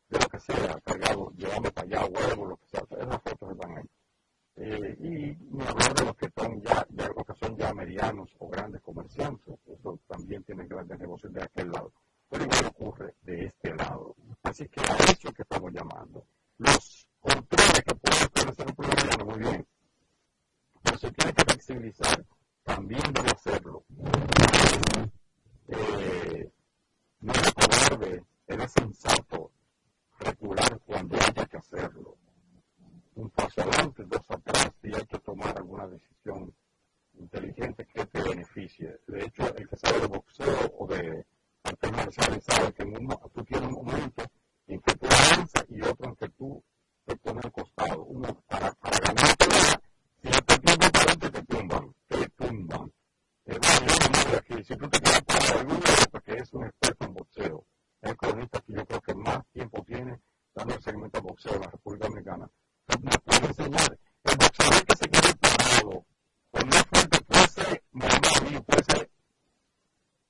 de 0.09 0.19
lo 0.19 0.27
que 0.27 0.39
sea, 0.39 0.79
cargado, 0.83 1.31
llevando 1.35 1.71
para 1.71 1.87
allá 1.87 2.05
huevos, 2.05 2.49
lo 2.49 2.57
que 2.57 2.67
sea, 2.67 2.81
esas 2.89 3.21
fotos 3.21 3.51
están 3.51 3.77
ahí. 3.77 3.89
Eh, 4.55 4.95
y 4.99 5.55
ni 5.55 5.63
hablar 5.65 5.93
de 5.95 6.05
los 6.05 6.15
que 6.15 6.29
son 6.35 6.61
ya, 6.61 6.85
de 6.89 7.07
los 7.07 7.25
que 7.25 7.33
son 7.35 7.57
ya 7.57 7.73
medianos 7.73 8.29
o 8.39 8.47
grandes 8.49 8.81
comerciantes, 8.81 9.59
eso 9.65 9.99
también 10.07 10.43
tienen 10.43 10.67
grandes 10.67 10.99
negocios 10.99 11.33
de 11.33 11.43
aquel 11.43 11.71
lado 11.71 11.91
pero 12.33 12.45
igual 12.45 12.65
ocurre 12.65 13.13
de 13.21 13.45
este 13.45 13.75
lado. 13.75 14.15
Así 14.41 14.67
que 14.67 14.81
a 14.81 14.95
eso 15.11 15.31
que 15.31 15.43
estamos 15.43 15.71
llamando. 15.71 16.25
Los 16.57 17.07
controles 17.19 17.83
que 17.83 17.95
pueden 17.95 18.23
establecer 18.23 18.67
un 18.67 18.75
problema, 18.75 19.23
muy 19.23 19.39
bien, 19.39 19.67
pero 20.81 20.97
se 20.97 21.11
tiene 21.11 21.33
que 21.33 21.43
flexibilizar, 21.43 22.25
también 22.63 23.03
debe 23.13 23.29
hacerlo. 23.29 23.83
Eh, 25.75 26.51
no 27.21 27.33
es 27.33 27.53
cobarde, 27.53 28.23
es 28.47 28.71
sensato 28.71 29.51
recular 30.19 30.79
cuando 30.85 31.15
haya 31.17 31.45
que 31.45 31.57
hacerlo. 31.57 32.17
Un 33.15 33.29
paso 33.29 33.61
adelante, 33.61 34.03
dos 34.05 34.29
atrás, 34.29 34.71
si 34.81 34.93
hay 34.93 35.05
que 35.05 35.19
tomar 35.19 35.57
alguna 35.57 35.87
decisión 35.87 36.53
inteligente 37.19 37.85
que 37.85 38.05
te 38.05 38.21
beneficie. 38.21 38.99
De 39.07 39.25
hecho, 39.25 39.55
el 39.55 39.67
que 39.67 39.75
sabe 39.77 40.01
de 40.01 40.07
boxeo 40.07 40.73
o 40.77 40.87
de 40.87 41.25
artes 41.63 41.91
marciales 41.91 42.43
sabe 42.43 42.73
que 42.73 42.83
en 42.83 42.89
un, 42.89 43.17
tú 43.33 43.43
tienes 43.43 43.67
un 43.67 43.85
momento 43.85 44.23
en 44.67 44.79
que 44.79 44.95
tú 44.95 45.07
avanzas 45.07 45.65
y 45.69 45.81
otro 45.81 46.09
en 46.09 46.15
que 46.15 46.29
tú 46.29 46.63
te 47.05 47.15
pones 47.17 47.45
al 47.45 47.51
costado. 47.51 48.03
Uno, 48.03 48.43
para, 48.47 48.75
ganar 48.81 49.37
pelea, 49.37 49.81
si 50.21 50.29
ya 50.29 50.41
te 50.41 50.59
tumban 50.59 51.19
te 51.19 51.43
tumban, 51.43 51.95
te 52.07 52.29
tumban. 52.29 52.91
Bueno, 53.45 53.61
yo 54.31 54.37
aquí, 54.37 54.63
si 54.63 54.75
tú 54.77 54.89
te 54.89 54.99
quedas 54.99 55.21
para 55.23 55.59
alguno, 55.59 55.79
porque 56.11 56.33
es 56.33 56.53
un 56.53 56.65
experto 56.65 57.05
en 57.05 57.13
boxeo, 57.13 57.65
es 58.01 58.09
el 58.09 58.17
cronista 58.17 58.61
que 58.61 58.73
yo 58.73 58.85
creo 58.85 59.01
que 59.01 59.15
más 59.15 59.45
tiempo 59.51 59.83
tiene 59.83 60.19
dando 60.53 60.75
el 60.75 60.81
segmento 60.81 61.17
de 61.19 61.27
boxeo 61.27 61.55
en 61.55 61.61
la 61.61 61.67
República 61.67 62.07
Dominicana. 62.07 62.49
Me 63.01 63.17
puede 63.19 63.47
enseñar. 63.47 63.99
El 64.23 64.37
boxeador 64.37 64.85
que 64.85 64.95
se 64.95 65.09
quede 65.09 65.35
parado, 65.35 66.05
con 66.51 66.67
más 66.69 66.85
fuerte 66.87 67.21
puede 67.25 67.47
ser 67.47 67.83
Muhammad 67.91 68.63
puede 68.65 68.83
ser 68.85 69.09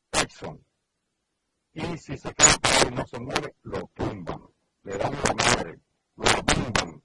Tyson 0.10 0.66
y 1.74 1.98
si 1.98 2.18
se 2.18 2.34
queda 2.34 2.88
y 2.88 2.96
no 2.96 3.06
se 3.08 3.20
mueve, 3.20 3.56
lo 3.64 3.90
tumban, 3.94 4.42
le 4.84 4.98
dan 4.98 5.12
la 5.12 5.34
madre, 5.34 5.80
lo 6.16 6.30
abundan, 6.30 7.04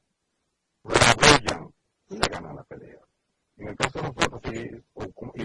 lo 0.85 0.95
arrollan 0.95 1.75
y 2.11 2.15
le 2.17 2.29
ganan 2.29 2.57
la 2.57 2.65
pelea. 2.65 3.01
En 3.57 3.69
el 3.69 3.77
caso 3.77 3.99
de 3.99 4.09
nosotros, 4.09 4.43
y, 4.45 5.41
y 5.41 5.45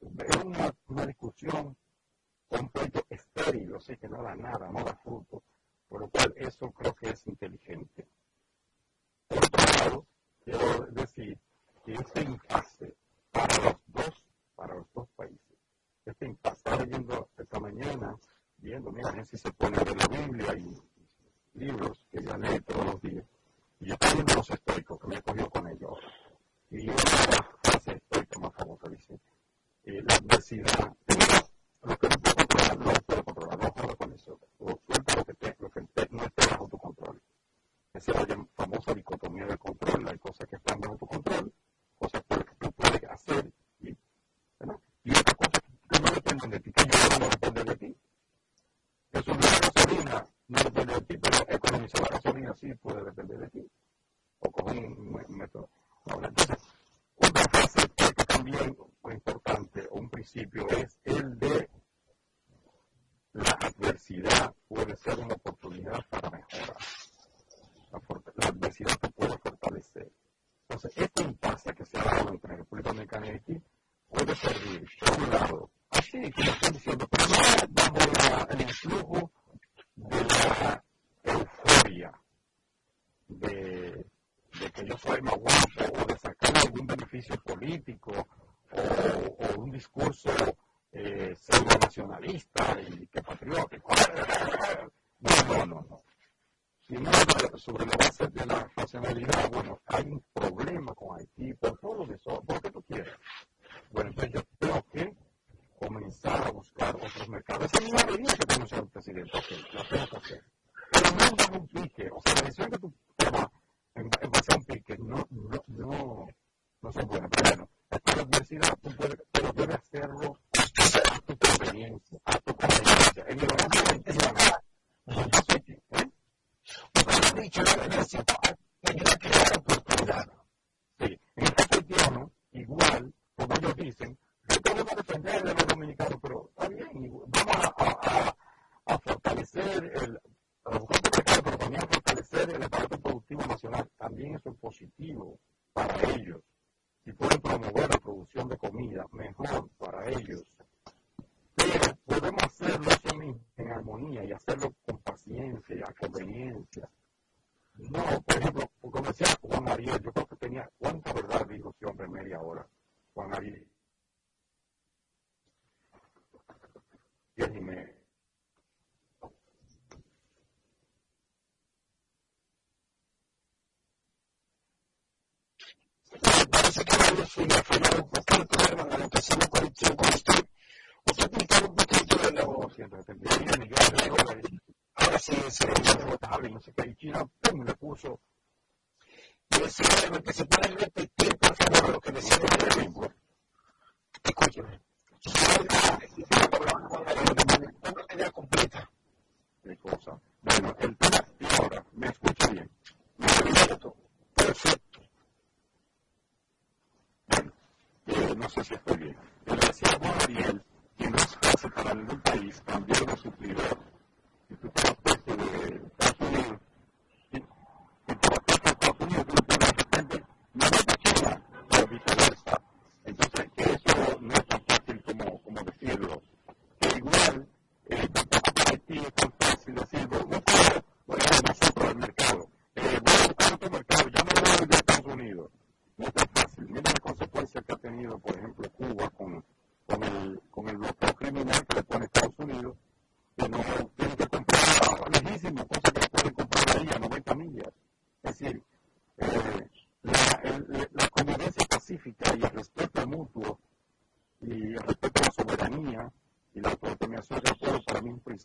es 0.00 0.44
una, 0.44 0.74
una 0.88 1.06
discusión 1.06 1.76
con 2.48 2.68
pleito 2.68 3.04
estéril, 3.08 3.74
o 3.74 3.78
que 3.78 4.08
no 4.08 4.22
da 4.22 4.34
nada, 4.34 4.70
no 4.70 4.84
da 4.84 4.94
fruto, 4.96 5.42
por 5.88 6.00
lo 6.00 6.08
cual 6.10 6.32
eso 6.36 6.70
creo 6.70 6.94
que 6.94 7.10
es 7.10 7.26
inteligente. 7.26 8.08
Por 9.28 9.38
otro 9.38 9.64
lado, 9.78 10.06
quiero 10.44 10.86
decir 10.86 11.38
que 11.84 11.94
este 11.94 12.22
impasse 12.22 12.94
para 13.32 13.56
los 13.64 13.76
dos, 13.86 14.24
para 14.54 14.74
los 14.74 14.86
dos 14.92 15.08
países, 15.16 15.58
este 16.04 16.26
impasse, 16.26 16.56
estaba 16.56 16.84
leyendo 16.84 17.30
esta 17.36 17.58
mañana, 17.58 18.16
viendo, 18.58 18.92
mira, 18.92 19.10
a 19.10 19.24
si 19.24 19.36
se 19.36 19.52
pone 19.52 19.78
de 19.78 19.94
la 19.94 20.06
Biblia 20.06 20.54
y 20.54 21.58
libros 21.58 22.04
que 22.10 22.22
ya 22.22 22.36
lee 22.38 22.60
todos 22.60 22.86
los 22.86 23.00
días, 23.00 23.26
y 23.80 23.86
yo 23.86 23.94
estoy 23.94 24.14
viendo 24.14 24.34
los 24.34 24.50
estoicos 24.50 24.98
que 25.00 25.06
me 25.08 25.16
he 25.16 25.50
con 25.50 25.68
ellos, 25.68 25.98
y 26.70 26.88
una 26.88 26.96
ah, 26.96 27.26
de 27.26 27.36
las 27.36 27.46
frases 27.62 27.96
estoicas 27.96 28.42
más 28.42 28.54
famosas 28.54 28.90
dice, 28.90 29.20
eh, 29.88 30.02
la 30.02 30.16
adversidad. 30.16 30.96
Lo 31.82 31.96
que 31.96 32.08
no 32.08 32.16
puedo 32.18 32.34
controlar, 32.34 32.78
no 32.78 32.92
puedo 33.06 33.24
controlar, 33.24 33.58
no 33.62 33.72
puedo 33.72 33.96
con 33.96 34.12
eso. 34.12 34.40
O 34.58 34.80
suelta 34.84 35.14
lo 35.14 35.24
que, 35.24 35.34
te, 35.34 35.56
lo 35.60 35.70
que 35.70 35.80
no 36.10 36.24
esté 36.24 36.46
bajo 36.50 36.68
tu 36.68 36.76
control. 36.76 37.22
Esa 37.94 38.12
es 38.12 38.28
la 38.28 38.46
famosa 38.56 38.94
dicotomía 38.94 39.46
del 39.46 39.58
control. 39.60 40.08
Hay 40.08 40.18
cosas 40.18 40.48
que 40.48 40.56
están 40.56 40.80
bajo 40.80 40.96
tu 40.96 41.06
control, 41.06 41.52
cosas 41.98 42.20
por 42.24 42.38
las 42.38 42.46
que 42.46 42.54
tú 42.56 42.72
puedes 42.72 43.04
hacer. 43.04 43.52
Y, 43.78 43.96
¿no? 44.64 44.82
y 45.04 45.10
otras 45.12 45.36
cosas 45.36 45.62
que 45.88 46.00
no 46.00 46.10
dependen 46.10 46.50
de 46.50 46.60
ti, 46.60 46.72
que 46.72 47.18
no 47.20 47.28
depende 47.28 47.64
de 47.64 47.76
ti. 47.76 47.96
Eso 49.12 49.34
no 49.34 49.38
es 49.38 49.46
una 49.46 49.70
gasolina, 49.72 50.28
no 50.48 50.58
depende 50.64 50.94
de 50.94 51.00
ti, 51.02 51.18
pero 51.18 51.48
economizar 51.48 52.00
la 52.00 52.08
gasolina 52.08 52.54
sí 52.54 52.74
puede 52.74 53.04
depender 53.04 53.38
de 53.38 53.50
ti. 53.50 53.70
O 54.40 54.50
con 54.50 54.76
un 54.76 55.38
método. 55.38 55.70
Ahora, 56.06 56.26
entonces, 56.26 56.75
bien 58.46 58.76
importante 59.10 59.88
un 59.90 60.08
principio 60.08 60.68
es 60.68 61.00
el 61.04 61.36
de 61.36 61.68
la 63.32 63.50
adversidad 63.50 64.54
puede 64.68 64.96
ser 64.96 65.18
una 65.18 65.34
oportunidad 65.34 66.06
para 66.08 66.30
mejorar. 66.30 66.76
La, 67.90 68.00
la 68.36 68.48
adversidad 68.48 68.96
te 69.00 69.10
puede 69.10 69.36
fortalecer. 69.38 70.12
Entonces, 70.68 70.92
esta 70.96 71.22
impasse 71.22 71.74
que 71.74 71.84
se 71.84 71.98
ha 71.98 72.04
dado 72.04 72.30
entre 72.30 72.56
República 72.56 72.90
Dominicana 72.90 73.26
y 73.26 73.30
Haití 73.30 73.62
puede 74.08 74.34
servir, 74.36 74.88
por 75.00 75.22
un 75.22 75.30
lado, 75.30 75.70
así 75.90 76.30
como 76.30 76.50
están 76.50 76.72
diciendo, 76.72 77.08
pero 77.10 77.24
no 77.28 77.36
bajo 77.72 78.48
el 78.50 78.60
influjo 78.60 79.32
de 79.96 80.24
la 80.24 80.84
euforia 81.24 82.12
de, 83.28 84.06
de 84.60 84.70
que 84.72 84.86
yo 84.86 84.96
soy 84.98 85.20
más 85.22 85.34
guapo 85.34 86.02
o 86.02 86.06
de 86.06 86.18
sacar 86.18 86.56
algún 86.56 86.86
beneficio 86.86 87.36
político 87.42 88.28
un 89.56 89.70
discurso 89.70 90.30
eh, 90.92 91.34
pseudo 91.38 91.78
nacionalista 91.80 92.76
y 92.80 93.06
que 93.06 93.22
patriótico. 93.22 93.92
No, 95.20 95.30
no, 95.48 95.66
no, 95.66 95.86
no. 95.88 96.02
Sino 96.86 97.10
sobre 97.56 97.86
la 97.86 97.96
base 97.96 98.28
de 98.28 98.46
la 98.46 98.70
racionalidad, 98.76 99.50
bueno, 99.50 99.80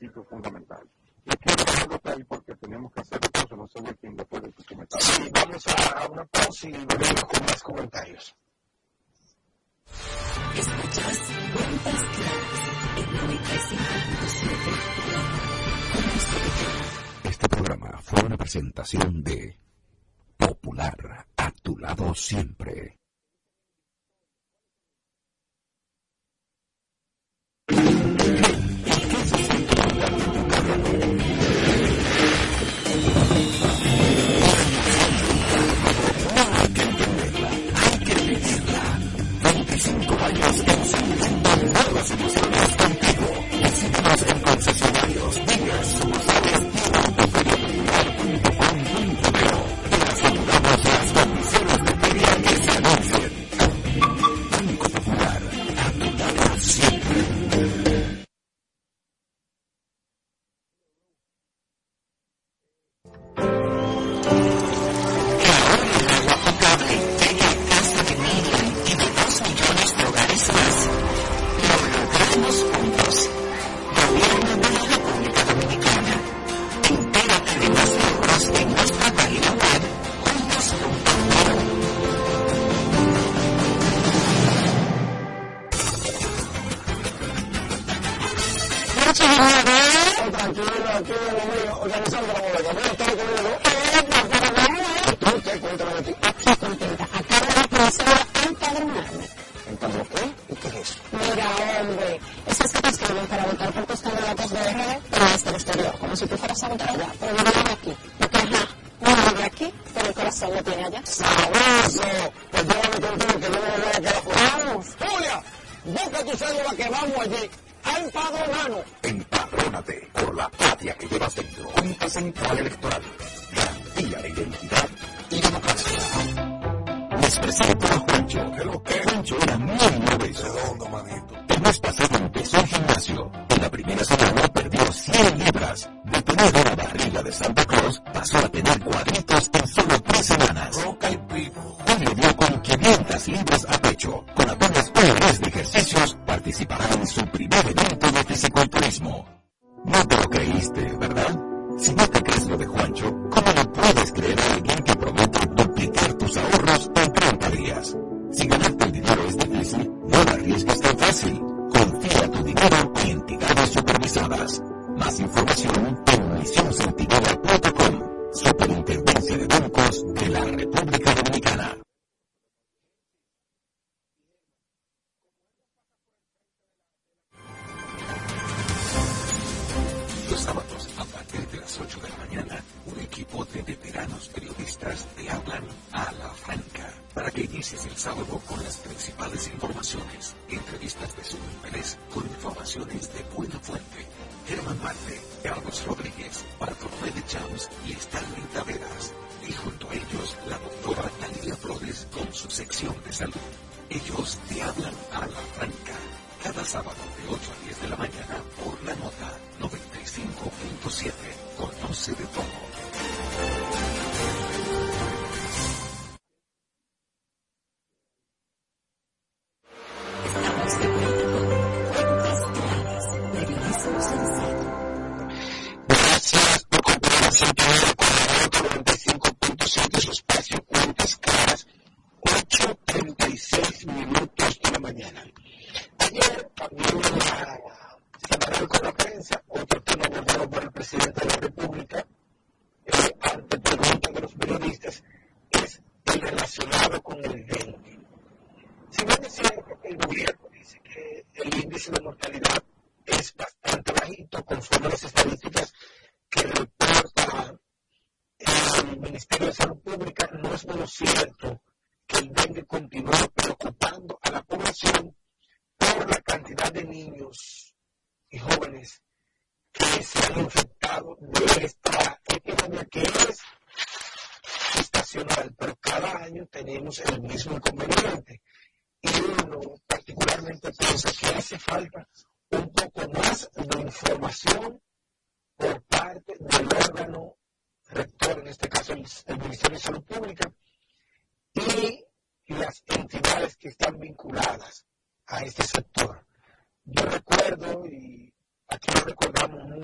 fundamental. 0.10 0.88
Y 1.26 1.30
quiero 1.38 1.64
dejarlo 1.64 2.02
ahí 2.03 2.23
porque 2.23 2.56
tenemos 2.56 2.91
que 2.91 3.02
hacer 3.02 3.19
entonces, 3.23 3.57
no 3.57 3.68
sé 3.68 3.98
quién 3.99 4.15
después 4.15 4.41
de 4.41 4.52
tus 4.52 4.65
comentarios. 4.65 5.10
Sí, 5.10 5.30
vamos 5.34 5.68
a, 5.68 6.07
una 6.10 6.26
pausa 6.26 6.68
y 6.68 6.72
volvemos 6.72 7.23
con 7.26 7.45
más 7.45 7.64
comentarios. 7.64 8.36
Este 17.23 17.49
programa 17.49 17.98
fue 18.02 18.23
una 18.26 18.38
presentación 18.38 19.23
de 19.23 19.40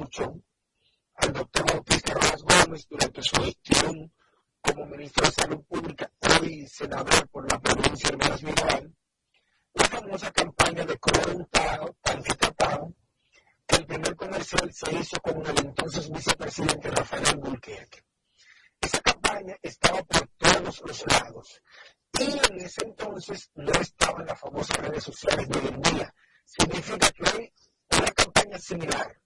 mucho 0.07 0.41
al 1.15 1.33
doctor 1.33 1.65
Bautista 1.65 2.13
Rojas 2.13 2.41
Gómez 2.41 2.87
durante 2.87 3.21
su 3.21 3.41
gestión 3.41 4.13
como 4.61 4.85
ministro 4.85 5.25
de 5.25 5.31
Salud 5.31 5.65
Pública, 5.65 6.09
hoy 6.21 6.65
senador 6.67 7.27
por 7.27 7.51
la 7.51 7.59
provincia 7.59 8.09
de 8.09 8.15
Hermanas 8.15 8.43
Mirabal, 8.43 8.95
la 9.73 9.85
famosa 9.85 10.31
campaña 10.31 10.85
de 10.85 10.97
color 10.97 11.35
untado, 11.35 11.97
pancita 12.01 12.51
tapado, 12.51 12.93
que 13.67 13.75
el 13.75 13.85
primer 13.85 14.15
comercial 14.15 14.71
se 14.71 14.95
hizo 14.95 15.19
con 15.19 15.45
el 15.45 15.59
entonces 15.59 16.09
vicepresidente 16.09 16.89
Rafael 16.89 17.37
Burquerque. 17.37 18.03
Esa 18.79 19.01
campaña 19.01 19.57
estaba 19.61 20.03
por 20.03 20.25
todos 20.37 20.81
los 20.85 21.05
lados 21.07 21.61
y 22.17 22.23
en 22.23 22.65
ese 22.65 22.85
entonces 22.85 23.51
no 23.55 23.73
estaban 23.73 24.25
las 24.25 24.39
famosas 24.39 24.77
redes 24.77 25.03
sociales 25.03 25.49
de 25.49 25.59
hoy 25.59 25.67
en 25.67 25.81
día. 25.81 26.13
Significa 26.45 27.11
que 27.11 27.29
hay 27.29 27.53
una 27.91 28.11
campaña 28.11 28.57
similar 28.57 29.17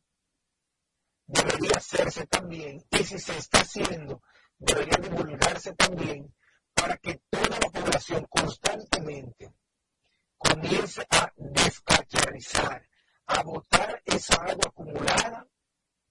debería 1.32 1.78
hacerse 1.78 2.26
también, 2.28 2.84
y 2.92 3.04
si 3.04 3.18
se 3.18 3.38
está 3.38 3.62
haciendo, 3.62 4.22
debería 4.58 4.98
divulgarse 4.98 5.74
también 5.74 6.34
para 6.74 6.98
que 6.98 7.22
toda 7.30 7.60
la 7.60 7.70
población 7.70 8.26
constantemente 8.30 9.54
comience 10.38 11.06
a 11.10 11.32
descacharizar, 11.38 12.86
a 13.28 13.44
botar 13.44 14.02
esa 14.06 14.36
agua 14.36 14.66
acumulada, 14.68 15.48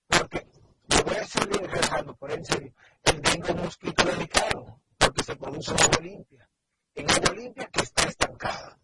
porque 0.07 0.47
lo 0.89 1.03
voy 1.05 1.17
a 1.17 1.23
hacer 1.23 1.49
bien 1.49 1.65
relajando, 1.65 2.17
en 2.29 2.45
serio, 2.45 2.75
el 3.05 3.21
dengue 3.21 3.55
mosquito 3.55 4.05
delicado, 4.05 4.81
porque 4.99 5.25
se 5.25 5.37
produce 5.37 5.73
en 5.73 5.81
agua 5.81 6.01
limpia, 6.01 6.49
en 6.95 7.11
agua 7.11 7.33
limpia 7.35 7.69
que 7.73 7.83
está 7.83 8.05
estancada. 8.05 8.79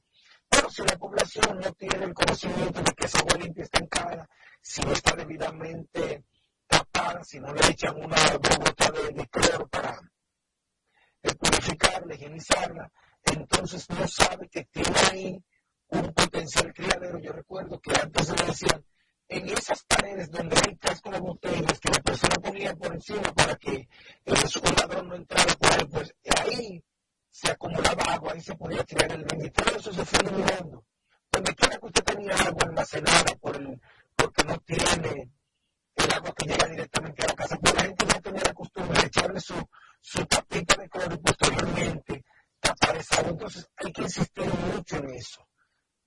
Si 0.68 0.82
la 0.82 0.98
población 0.98 1.60
no 1.60 1.72
tiene 1.72 2.06
el 2.06 2.14
conocimiento 2.14 2.82
de 2.82 2.92
que 2.94 3.06
esa 3.06 3.18
agua 3.20 3.38
limpia 3.38 3.64
está 3.64 3.78
encara, 3.78 4.28
si 4.60 4.80
no 4.82 4.92
está 4.92 5.14
debidamente 5.14 6.24
tapada, 6.66 7.22
si 7.22 7.38
no 7.38 7.52
le 7.54 7.66
echan 7.68 7.96
una 7.96 8.16
bota 8.36 8.90
de, 8.90 9.12
de 9.12 9.28
para 9.70 10.00
eh, 11.22 11.34
purificarla, 11.34 12.14
higienizarla, 12.14 12.90
entonces 13.22 13.88
no 13.90 14.06
sabe 14.08 14.48
que 14.48 14.64
tiene 14.64 14.98
ahí 15.10 15.44
un 15.88 16.12
potencial 16.12 16.72
criadero. 16.72 17.18
Yo 17.20 17.32
recuerdo 17.32 17.80
que 17.80 17.92
antes 18.00 18.28
me 18.30 18.46
decían, 18.46 18.84
en 19.28 19.48
esas 19.48 19.84
paredes 19.84 20.30
donde 20.30 20.56
hay 20.56 20.76
casco 20.76 21.10
de 21.10 21.20
botellas 21.20 21.80
que 21.80 21.90
la 21.90 22.00
persona 22.00 22.36
ponía 22.36 22.74
por 22.74 22.92
encima 22.92 23.32
para 23.34 23.56
que 23.56 23.72
eh, 23.74 23.88
el 24.24 24.76
ladrón 24.76 25.08
no 25.08 25.14
entrara 25.14 25.54
por 25.54 25.72
ahí, 25.72 25.84
pues 25.86 26.14
ahí 26.38 26.84
se 27.38 27.50
acumulaba 27.50 28.02
agua 28.14 28.34
y 28.34 28.40
se 28.40 28.54
podía 28.54 28.82
tirar 28.84 29.12
el 29.12 29.26
donde 29.26 29.52
quiera 29.52 29.76
eso 29.76 29.92
se 29.92 30.06
fue 30.06 30.20
eliminando. 30.20 30.86
Donde 31.30 31.54
quiera 31.54 31.78
que 31.78 31.84
usted 31.84 32.04
tenía 32.04 32.34
agua 32.34 32.64
almacenada 32.64 33.34
por 33.38 33.56
el, 33.56 33.78
porque 34.16 34.42
no 34.44 34.58
tiene 34.60 35.30
el 35.96 36.12
agua 36.14 36.32
que 36.34 36.46
llega 36.46 36.66
directamente 36.66 37.22
a 37.22 37.26
la 37.26 37.34
casa, 37.34 37.58
pues 37.58 37.74
la 37.74 37.82
gente 37.82 38.06
no 38.06 38.20
tenía 38.22 38.42
la 38.42 38.54
costumbre 38.54 39.00
de 39.02 39.06
echarle 39.08 39.40
su, 39.40 39.68
su 40.00 40.24
tapita 40.24 40.80
de 40.80 40.88
cloro 40.88 41.14
y 41.14 41.18
posteriormente 41.18 42.24
tapar 42.58 42.96
esa 42.96 43.18
agua. 43.18 43.32
Entonces 43.32 43.68
hay 43.76 43.92
que 43.92 44.02
insistir 44.02 44.46
mucho 44.72 44.96
en 44.96 45.10
eso. 45.10 45.46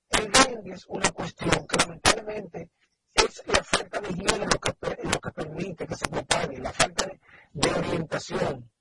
El 0.09 0.31
dengue 0.31 0.73
es 0.73 0.85
una 0.87 1.11
cuestión 1.11 1.67
que 1.67 1.77
lamentablemente 1.77 2.71
es 3.13 3.43
la 3.45 3.63
falta 3.63 4.01
de 4.01 4.09
higiene 4.09 4.47
lo 4.47 4.59
que, 4.59 4.73
lo 5.03 5.19
que 5.19 5.31
permite 5.31 5.85
que 5.85 5.95
se 5.95 6.07
propague, 6.07 6.57
la 6.57 6.73
falta 6.73 7.07
de 7.53 7.69
orientación 7.69 8.71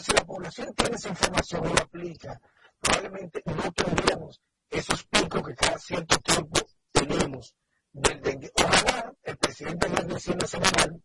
si 0.00 0.12
la 0.12 0.24
población 0.24 0.74
tiene 0.74 0.96
esa 0.96 1.10
información 1.10 1.64
y 1.70 1.74
la 1.74 1.82
aplica, 1.82 2.40
probablemente 2.80 3.42
no 3.46 3.72
tendríamos 3.72 4.40
esos 4.70 5.04
picos 5.04 5.42
que 5.46 5.54
cada 5.54 5.78
cierto 5.78 6.18
tiempo 6.18 6.60
tenemos 6.90 7.54
del 7.92 8.20
dengue. 8.20 8.50
Ojalá 8.56 9.12
el 9.22 9.36
presidente 9.36 9.88
de 9.88 9.94
la 9.94 10.02
Medicina 10.02 10.46
Semanal, 10.46 11.02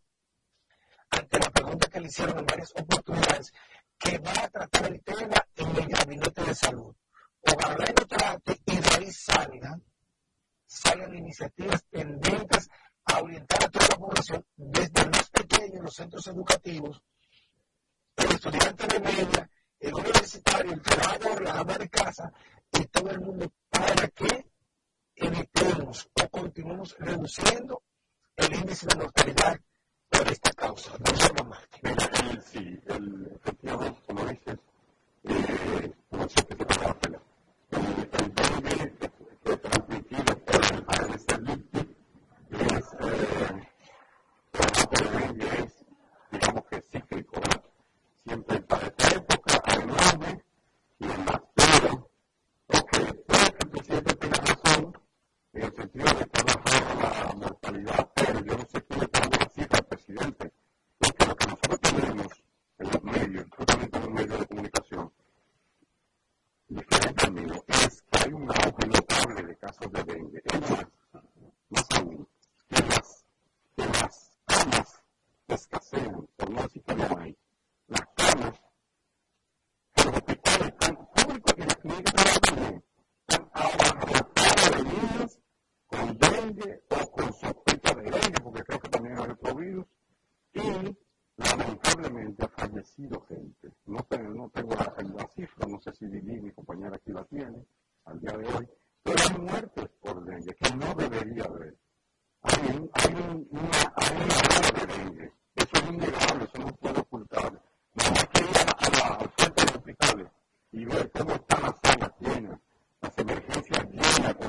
ante 1.10 1.40
la 1.40 1.50
pregunta 1.52 1.90
que 1.90 2.00
le 2.00 2.08
hicieron 2.08 2.40
en 2.40 2.46
varias 2.46 2.72
oportunidades, 2.76 3.54
que 4.00 4.18
va 4.20 4.32
a 4.32 4.50
tratar 4.50 4.92
el 4.92 5.02
tema 5.04 5.46
en 5.56 5.76
el 5.76 5.88
gabinete 5.88 6.44
de 6.44 6.56
salud. 6.56 6.96
Ojalá 7.42 7.86
lo 7.86 8.08
trate 8.08 8.62
y 8.66 8.78
de 8.78 8.90
ahí 8.98 9.12
salga, 9.12 9.80
salgan 10.66 11.16
iniciativas 11.16 11.84
tendentes 11.90 12.70
a 13.06 13.20
orientar 13.22 13.64
a 13.64 13.70
toda 13.70 13.88
la 13.90 13.96
población, 13.96 14.46
desde 14.56 15.02
el 15.02 15.10
más 15.10 15.30
pequeño, 15.30 15.82
los 15.84 15.94
centros 15.94 16.26
educativos, 16.28 17.02
Estudiante 18.38 18.86
de 18.86 19.00
media, 19.00 19.50
el 19.80 19.94
universitario, 19.96 20.74
el 20.74 20.82
que 20.84 20.96
va 20.96 21.40
la 21.42 21.60
ama 21.60 21.76
de 21.76 21.90
casa, 21.90 22.32
y 22.72 22.86
todo 22.86 23.10
el 23.10 23.20
mundo 23.20 23.52
para 23.68 24.08
que 24.10 24.46
evitemos 25.16 26.08
o 26.14 26.30
continuemos 26.30 26.96
reduciendo 27.00 27.82
el 28.36 28.54
índice 28.54 28.86
de 28.86 28.96
mortalidad 28.96 29.60
por 30.08 30.32
esta 30.32 30.52
causa. 30.52 30.92
No 31.00 31.16
solo 31.16 31.46
más. 31.46 31.68
Sí, 32.46 32.80
como 34.06 34.26
dices, 34.28 34.60
eh, 35.24 35.94
se 36.30 36.44
te. 36.44 36.54
El, 37.72 38.10
el, 38.12 38.97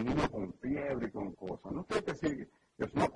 niños 0.04 0.28
con 0.28 0.52
fiebre 0.54 1.06
y 1.06 1.10
con 1.10 1.32
cosas. 1.32 1.72
No 1.72 1.84
creo 1.86 2.04
que 2.04 2.12
es 2.78 2.94
una 2.94 3.07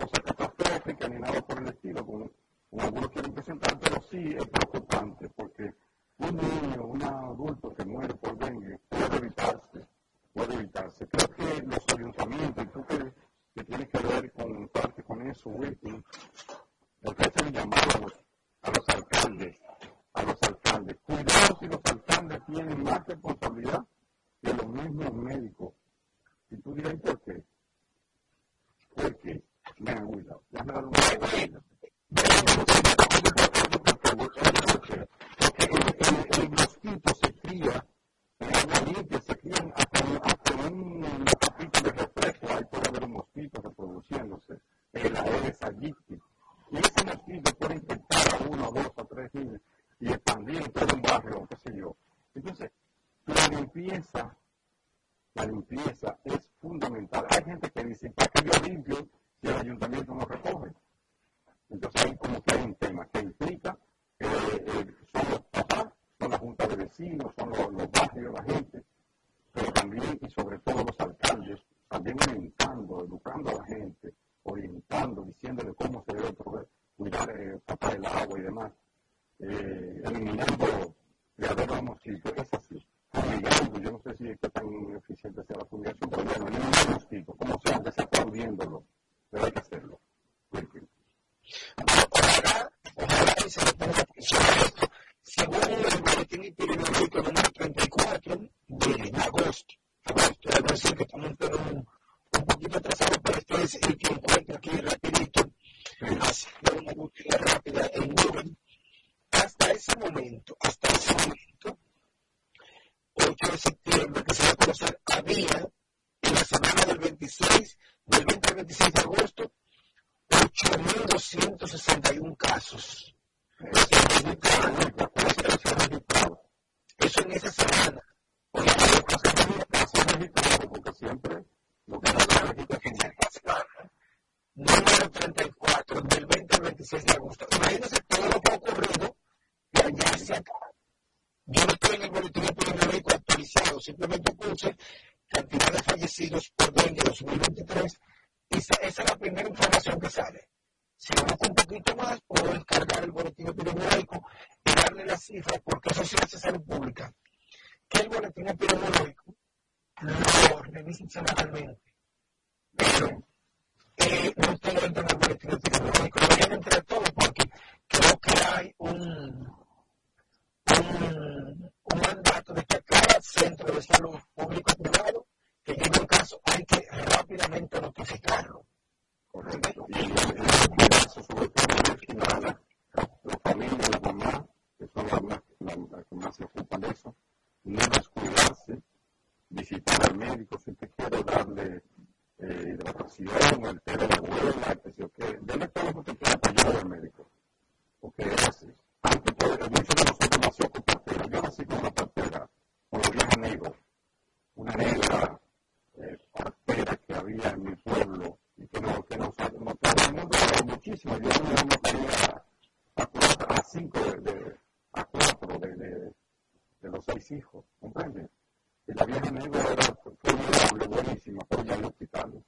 amigo 219.42 219.58
era, 219.70 219.82
fue 220.20 220.34
una 220.34 220.68
doble 220.68 220.86
buenísima, 220.86 221.44
pero 221.48 221.62
pues, 221.62 221.68
ya 221.68 221.82
lo 221.82 221.92
quitaron. 221.92 222.44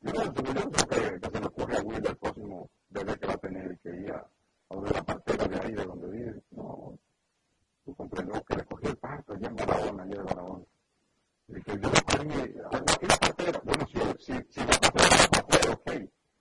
Yo, 0.00 0.12
yo 0.12 0.32
creo 0.32 0.70
que, 0.70 1.20
que 1.20 1.30
se 1.30 1.40
le 1.40 1.46
ocurre 1.46 1.76
a 1.76 1.82
Will 1.82 2.06
el 2.06 2.16
próximo 2.16 2.70
bebé 2.90 3.18
que 3.18 3.26
va 3.26 3.32
a 3.32 3.38
tener 3.38 3.78
que 3.78 3.88
ir 3.88 4.12
a, 4.12 4.28
a 4.68 4.76
de 4.76 4.90
la 4.90 5.02
partera 5.02 5.46
de 5.46 5.60
ahí 5.60 5.72
de 5.72 5.84
donde 5.84 6.08
vive. 6.08 6.42
No, 6.50 6.98
tú 7.84 7.94
comprendió 7.94 8.42
que 8.44 8.56
le 8.56 8.64
cogió 8.64 8.90
el 8.90 8.96
parto 8.98 9.32
allá 9.32 9.48
en 9.48 9.56
Barahona, 9.56 10.02
allá 10.02 10.16
de 10.16 10.22
Barahona. 10.22 10.64
Y 11.48 11.62
que 11.62 11.72
yo 11.72 11.90
le 11.90 11.98
aquí 11.98 12.56
ah, 12.64 12.82
la 13.08 13.16
partera. 13.18 13.60
Bueno, 13.64 13.86
si, 13.86 13.98
si, 14.24 14.32
si 14.50 14.60
la 14.60 14.78
partera 14.80 15.06
es 15.06 15.20
la 15.20 15.28
partera, 15.28 15.72
ok. 15.74 15.90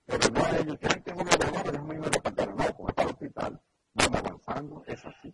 Pero 0.06 0.30
no 0.30 0.46
hay, 0.46 0.66
yo 0.66 0.78
tengo 0.78 1.22
una 1.22 1.38
dolor, 1.38 1.72
déjame 1.72 1.94
irme 1.96 2.08
a 2.08 2.10
la 2.10 2.22
partera. 2.22 2.54
No, 2.54 2.78
porque 2.78 2.92
está 2.92 3.04
el 3.04 3.10
hospital. 3.10 3.62
Vamos 3.94 4.20
avanzando, 4.20 4.84
es 4.88 5.06
así. 5.06 5.34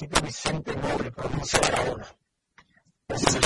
municipio 0.00 0.22
Vicente 0.22 0.76
Noble, 0.76 1.10
provincia 1.12 1.58
de 1.58 1.66
Aragona. 1.66 2.06
Es 3.08 3.26
el 3.26 3.40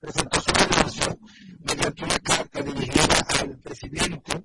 presentó 0.00 0.40
su 0.40 0.52
renuncia 0.52 1.18
mediante 1.60 2.04
una 2.04 2.18
carta 2.20 2.62
dirigida 2.62 3.26
al 3.40 3.58
presidente 3.58 4.44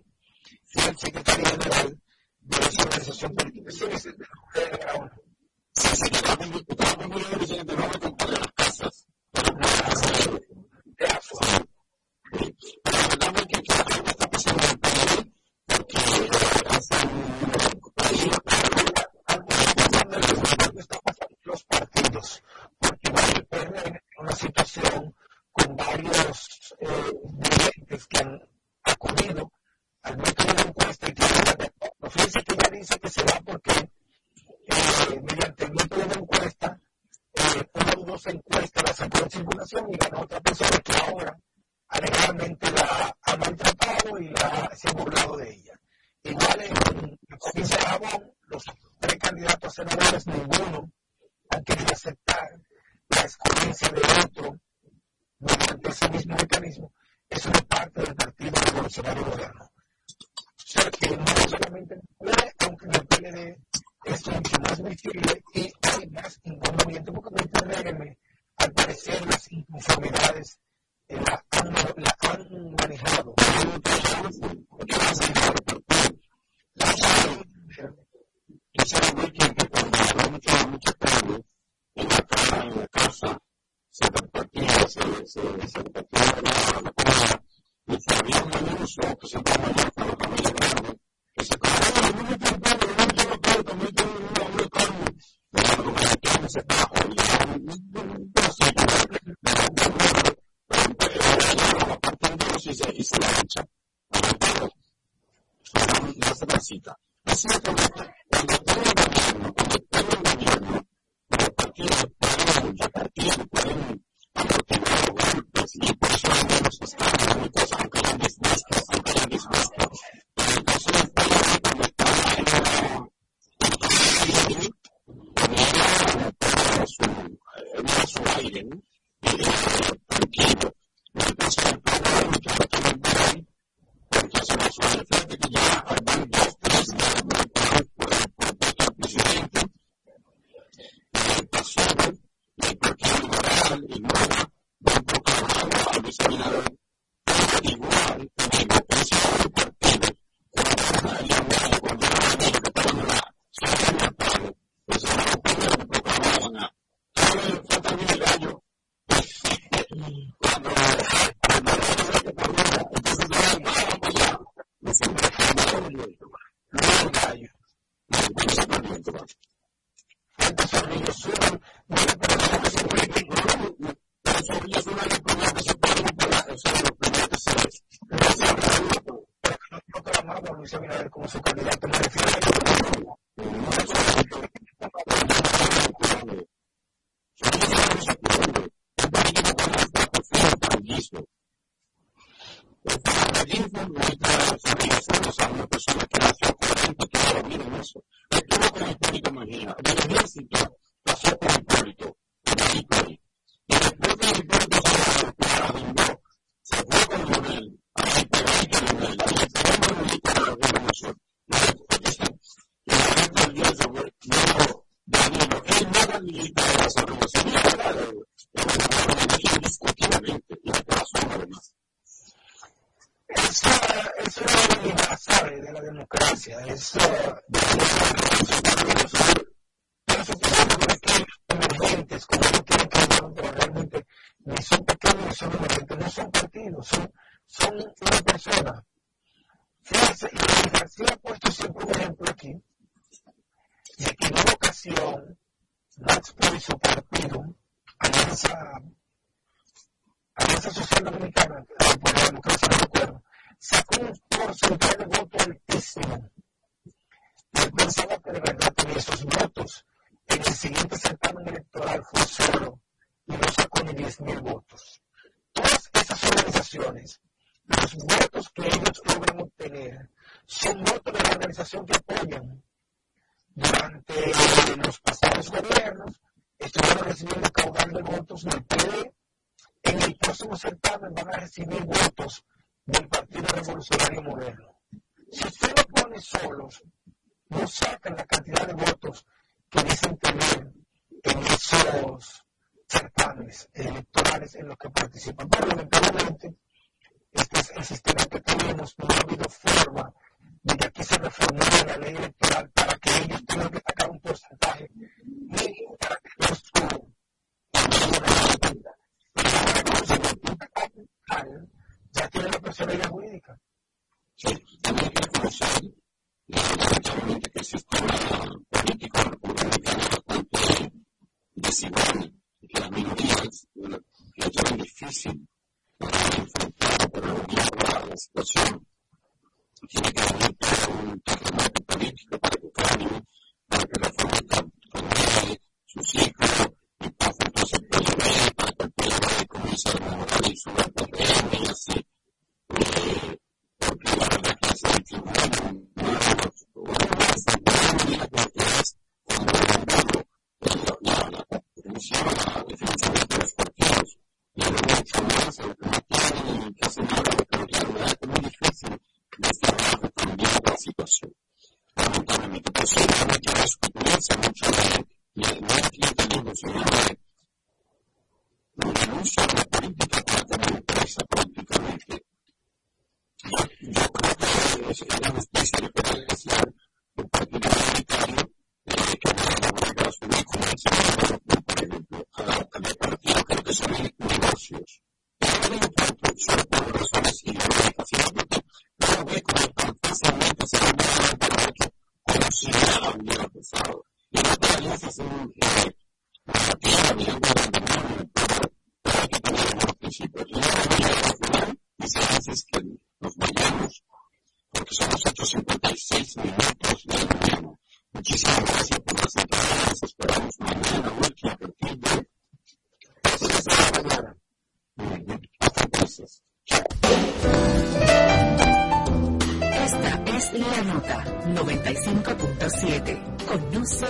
y 0.73 0.79
al 0.81 0.97
secretario 0.97 1.45
general 1.45 1.99
de 2.41 2.59
la 2.59 2.83
organización 2.83 3.35
política. 3.35 3.71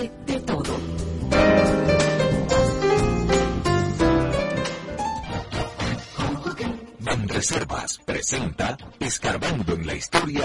de 0.00 0.40
todo. 0.40 0.76
Van 7.00 7.28
Reservas 7.28 8.00
presenta 8.04 8.76
Escarbando 8.98 9.74
en 9.74 9.86
la 9.86 9.94
historia 9.94 10.43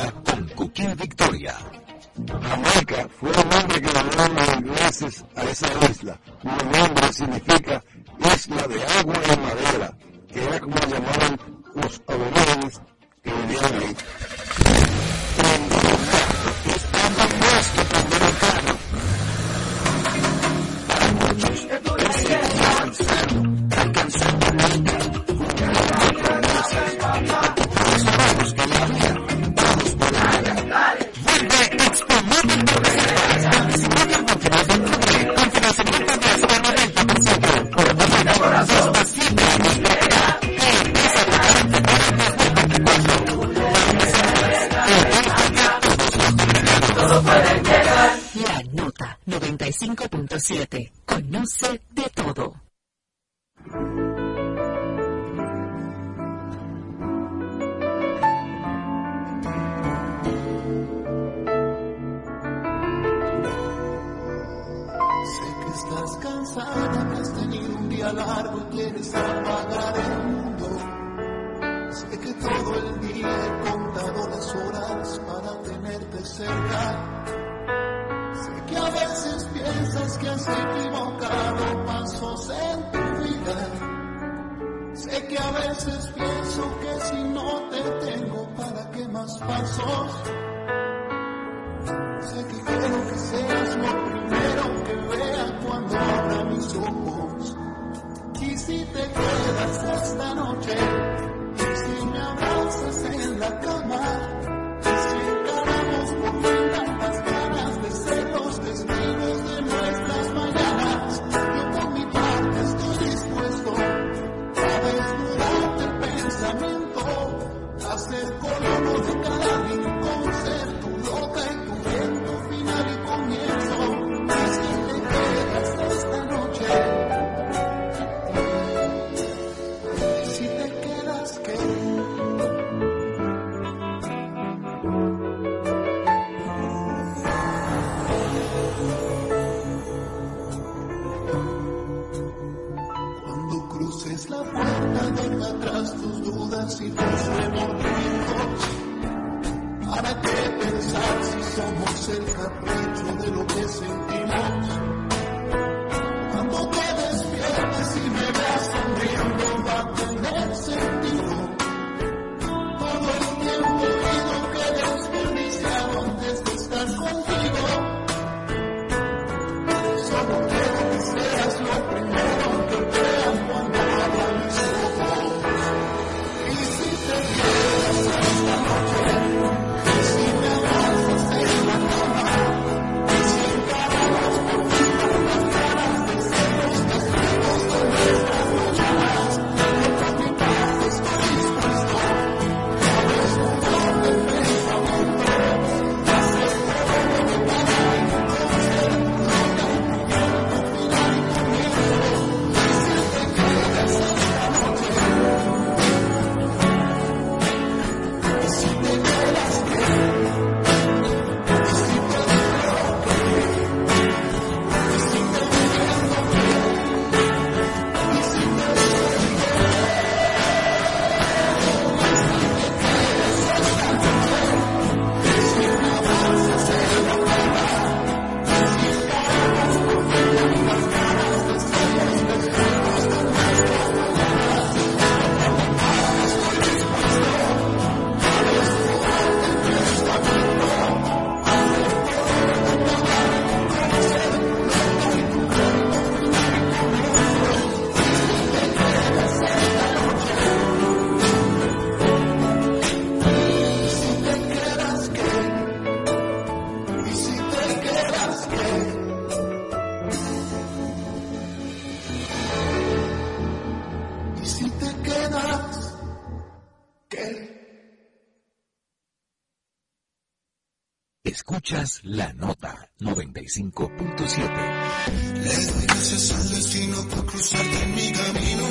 Escuchas 271.26 272.00
la 272.04 272.32
nota 272.32 272.90
95.7. 273.02 275.34
Le 275.34 275.54
doy 275.54 275.86
gracias 275.86 276.32
al 276.32 276.50
destino 276.50 277.06
por 277.10 277.26
cruzarte 277.26 277.84
en 277.84 277.96
mi 277.96 278.10
camino. 278.14 278.68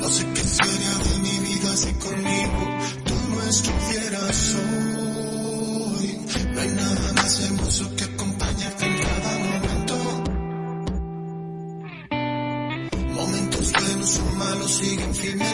No 0.00 0.08
sé 0.10 0.26
qué 0.34 0.40
sería 0.40 0.98
de 0.98 1.18
mi 1.20 1.38
vida 1.48 1.74
si 1.76 1.94
conmigo 1.94 2.78
tú 3.06 3.14
no 3.30 3.42
estuvieras 3.44 4.54
hoy. 4.54 6.26
No 6.52 6.60
hay 6.60 6.68
nada 6.68 7.12
más 7.14 7.40
hermoso 7.40 7.96
que 7.96 8.04
acompañarte 8.04 8.84
en 8.84 8.98
cada 8.98 9.38
momento. 9.38 9.94
Momentos 13.14 13.72
buenos 13.72 14.18
o 14.18 14.24
malos 14.36 14.76
siguen 14.76 15.14
firmes. 15.14 15.51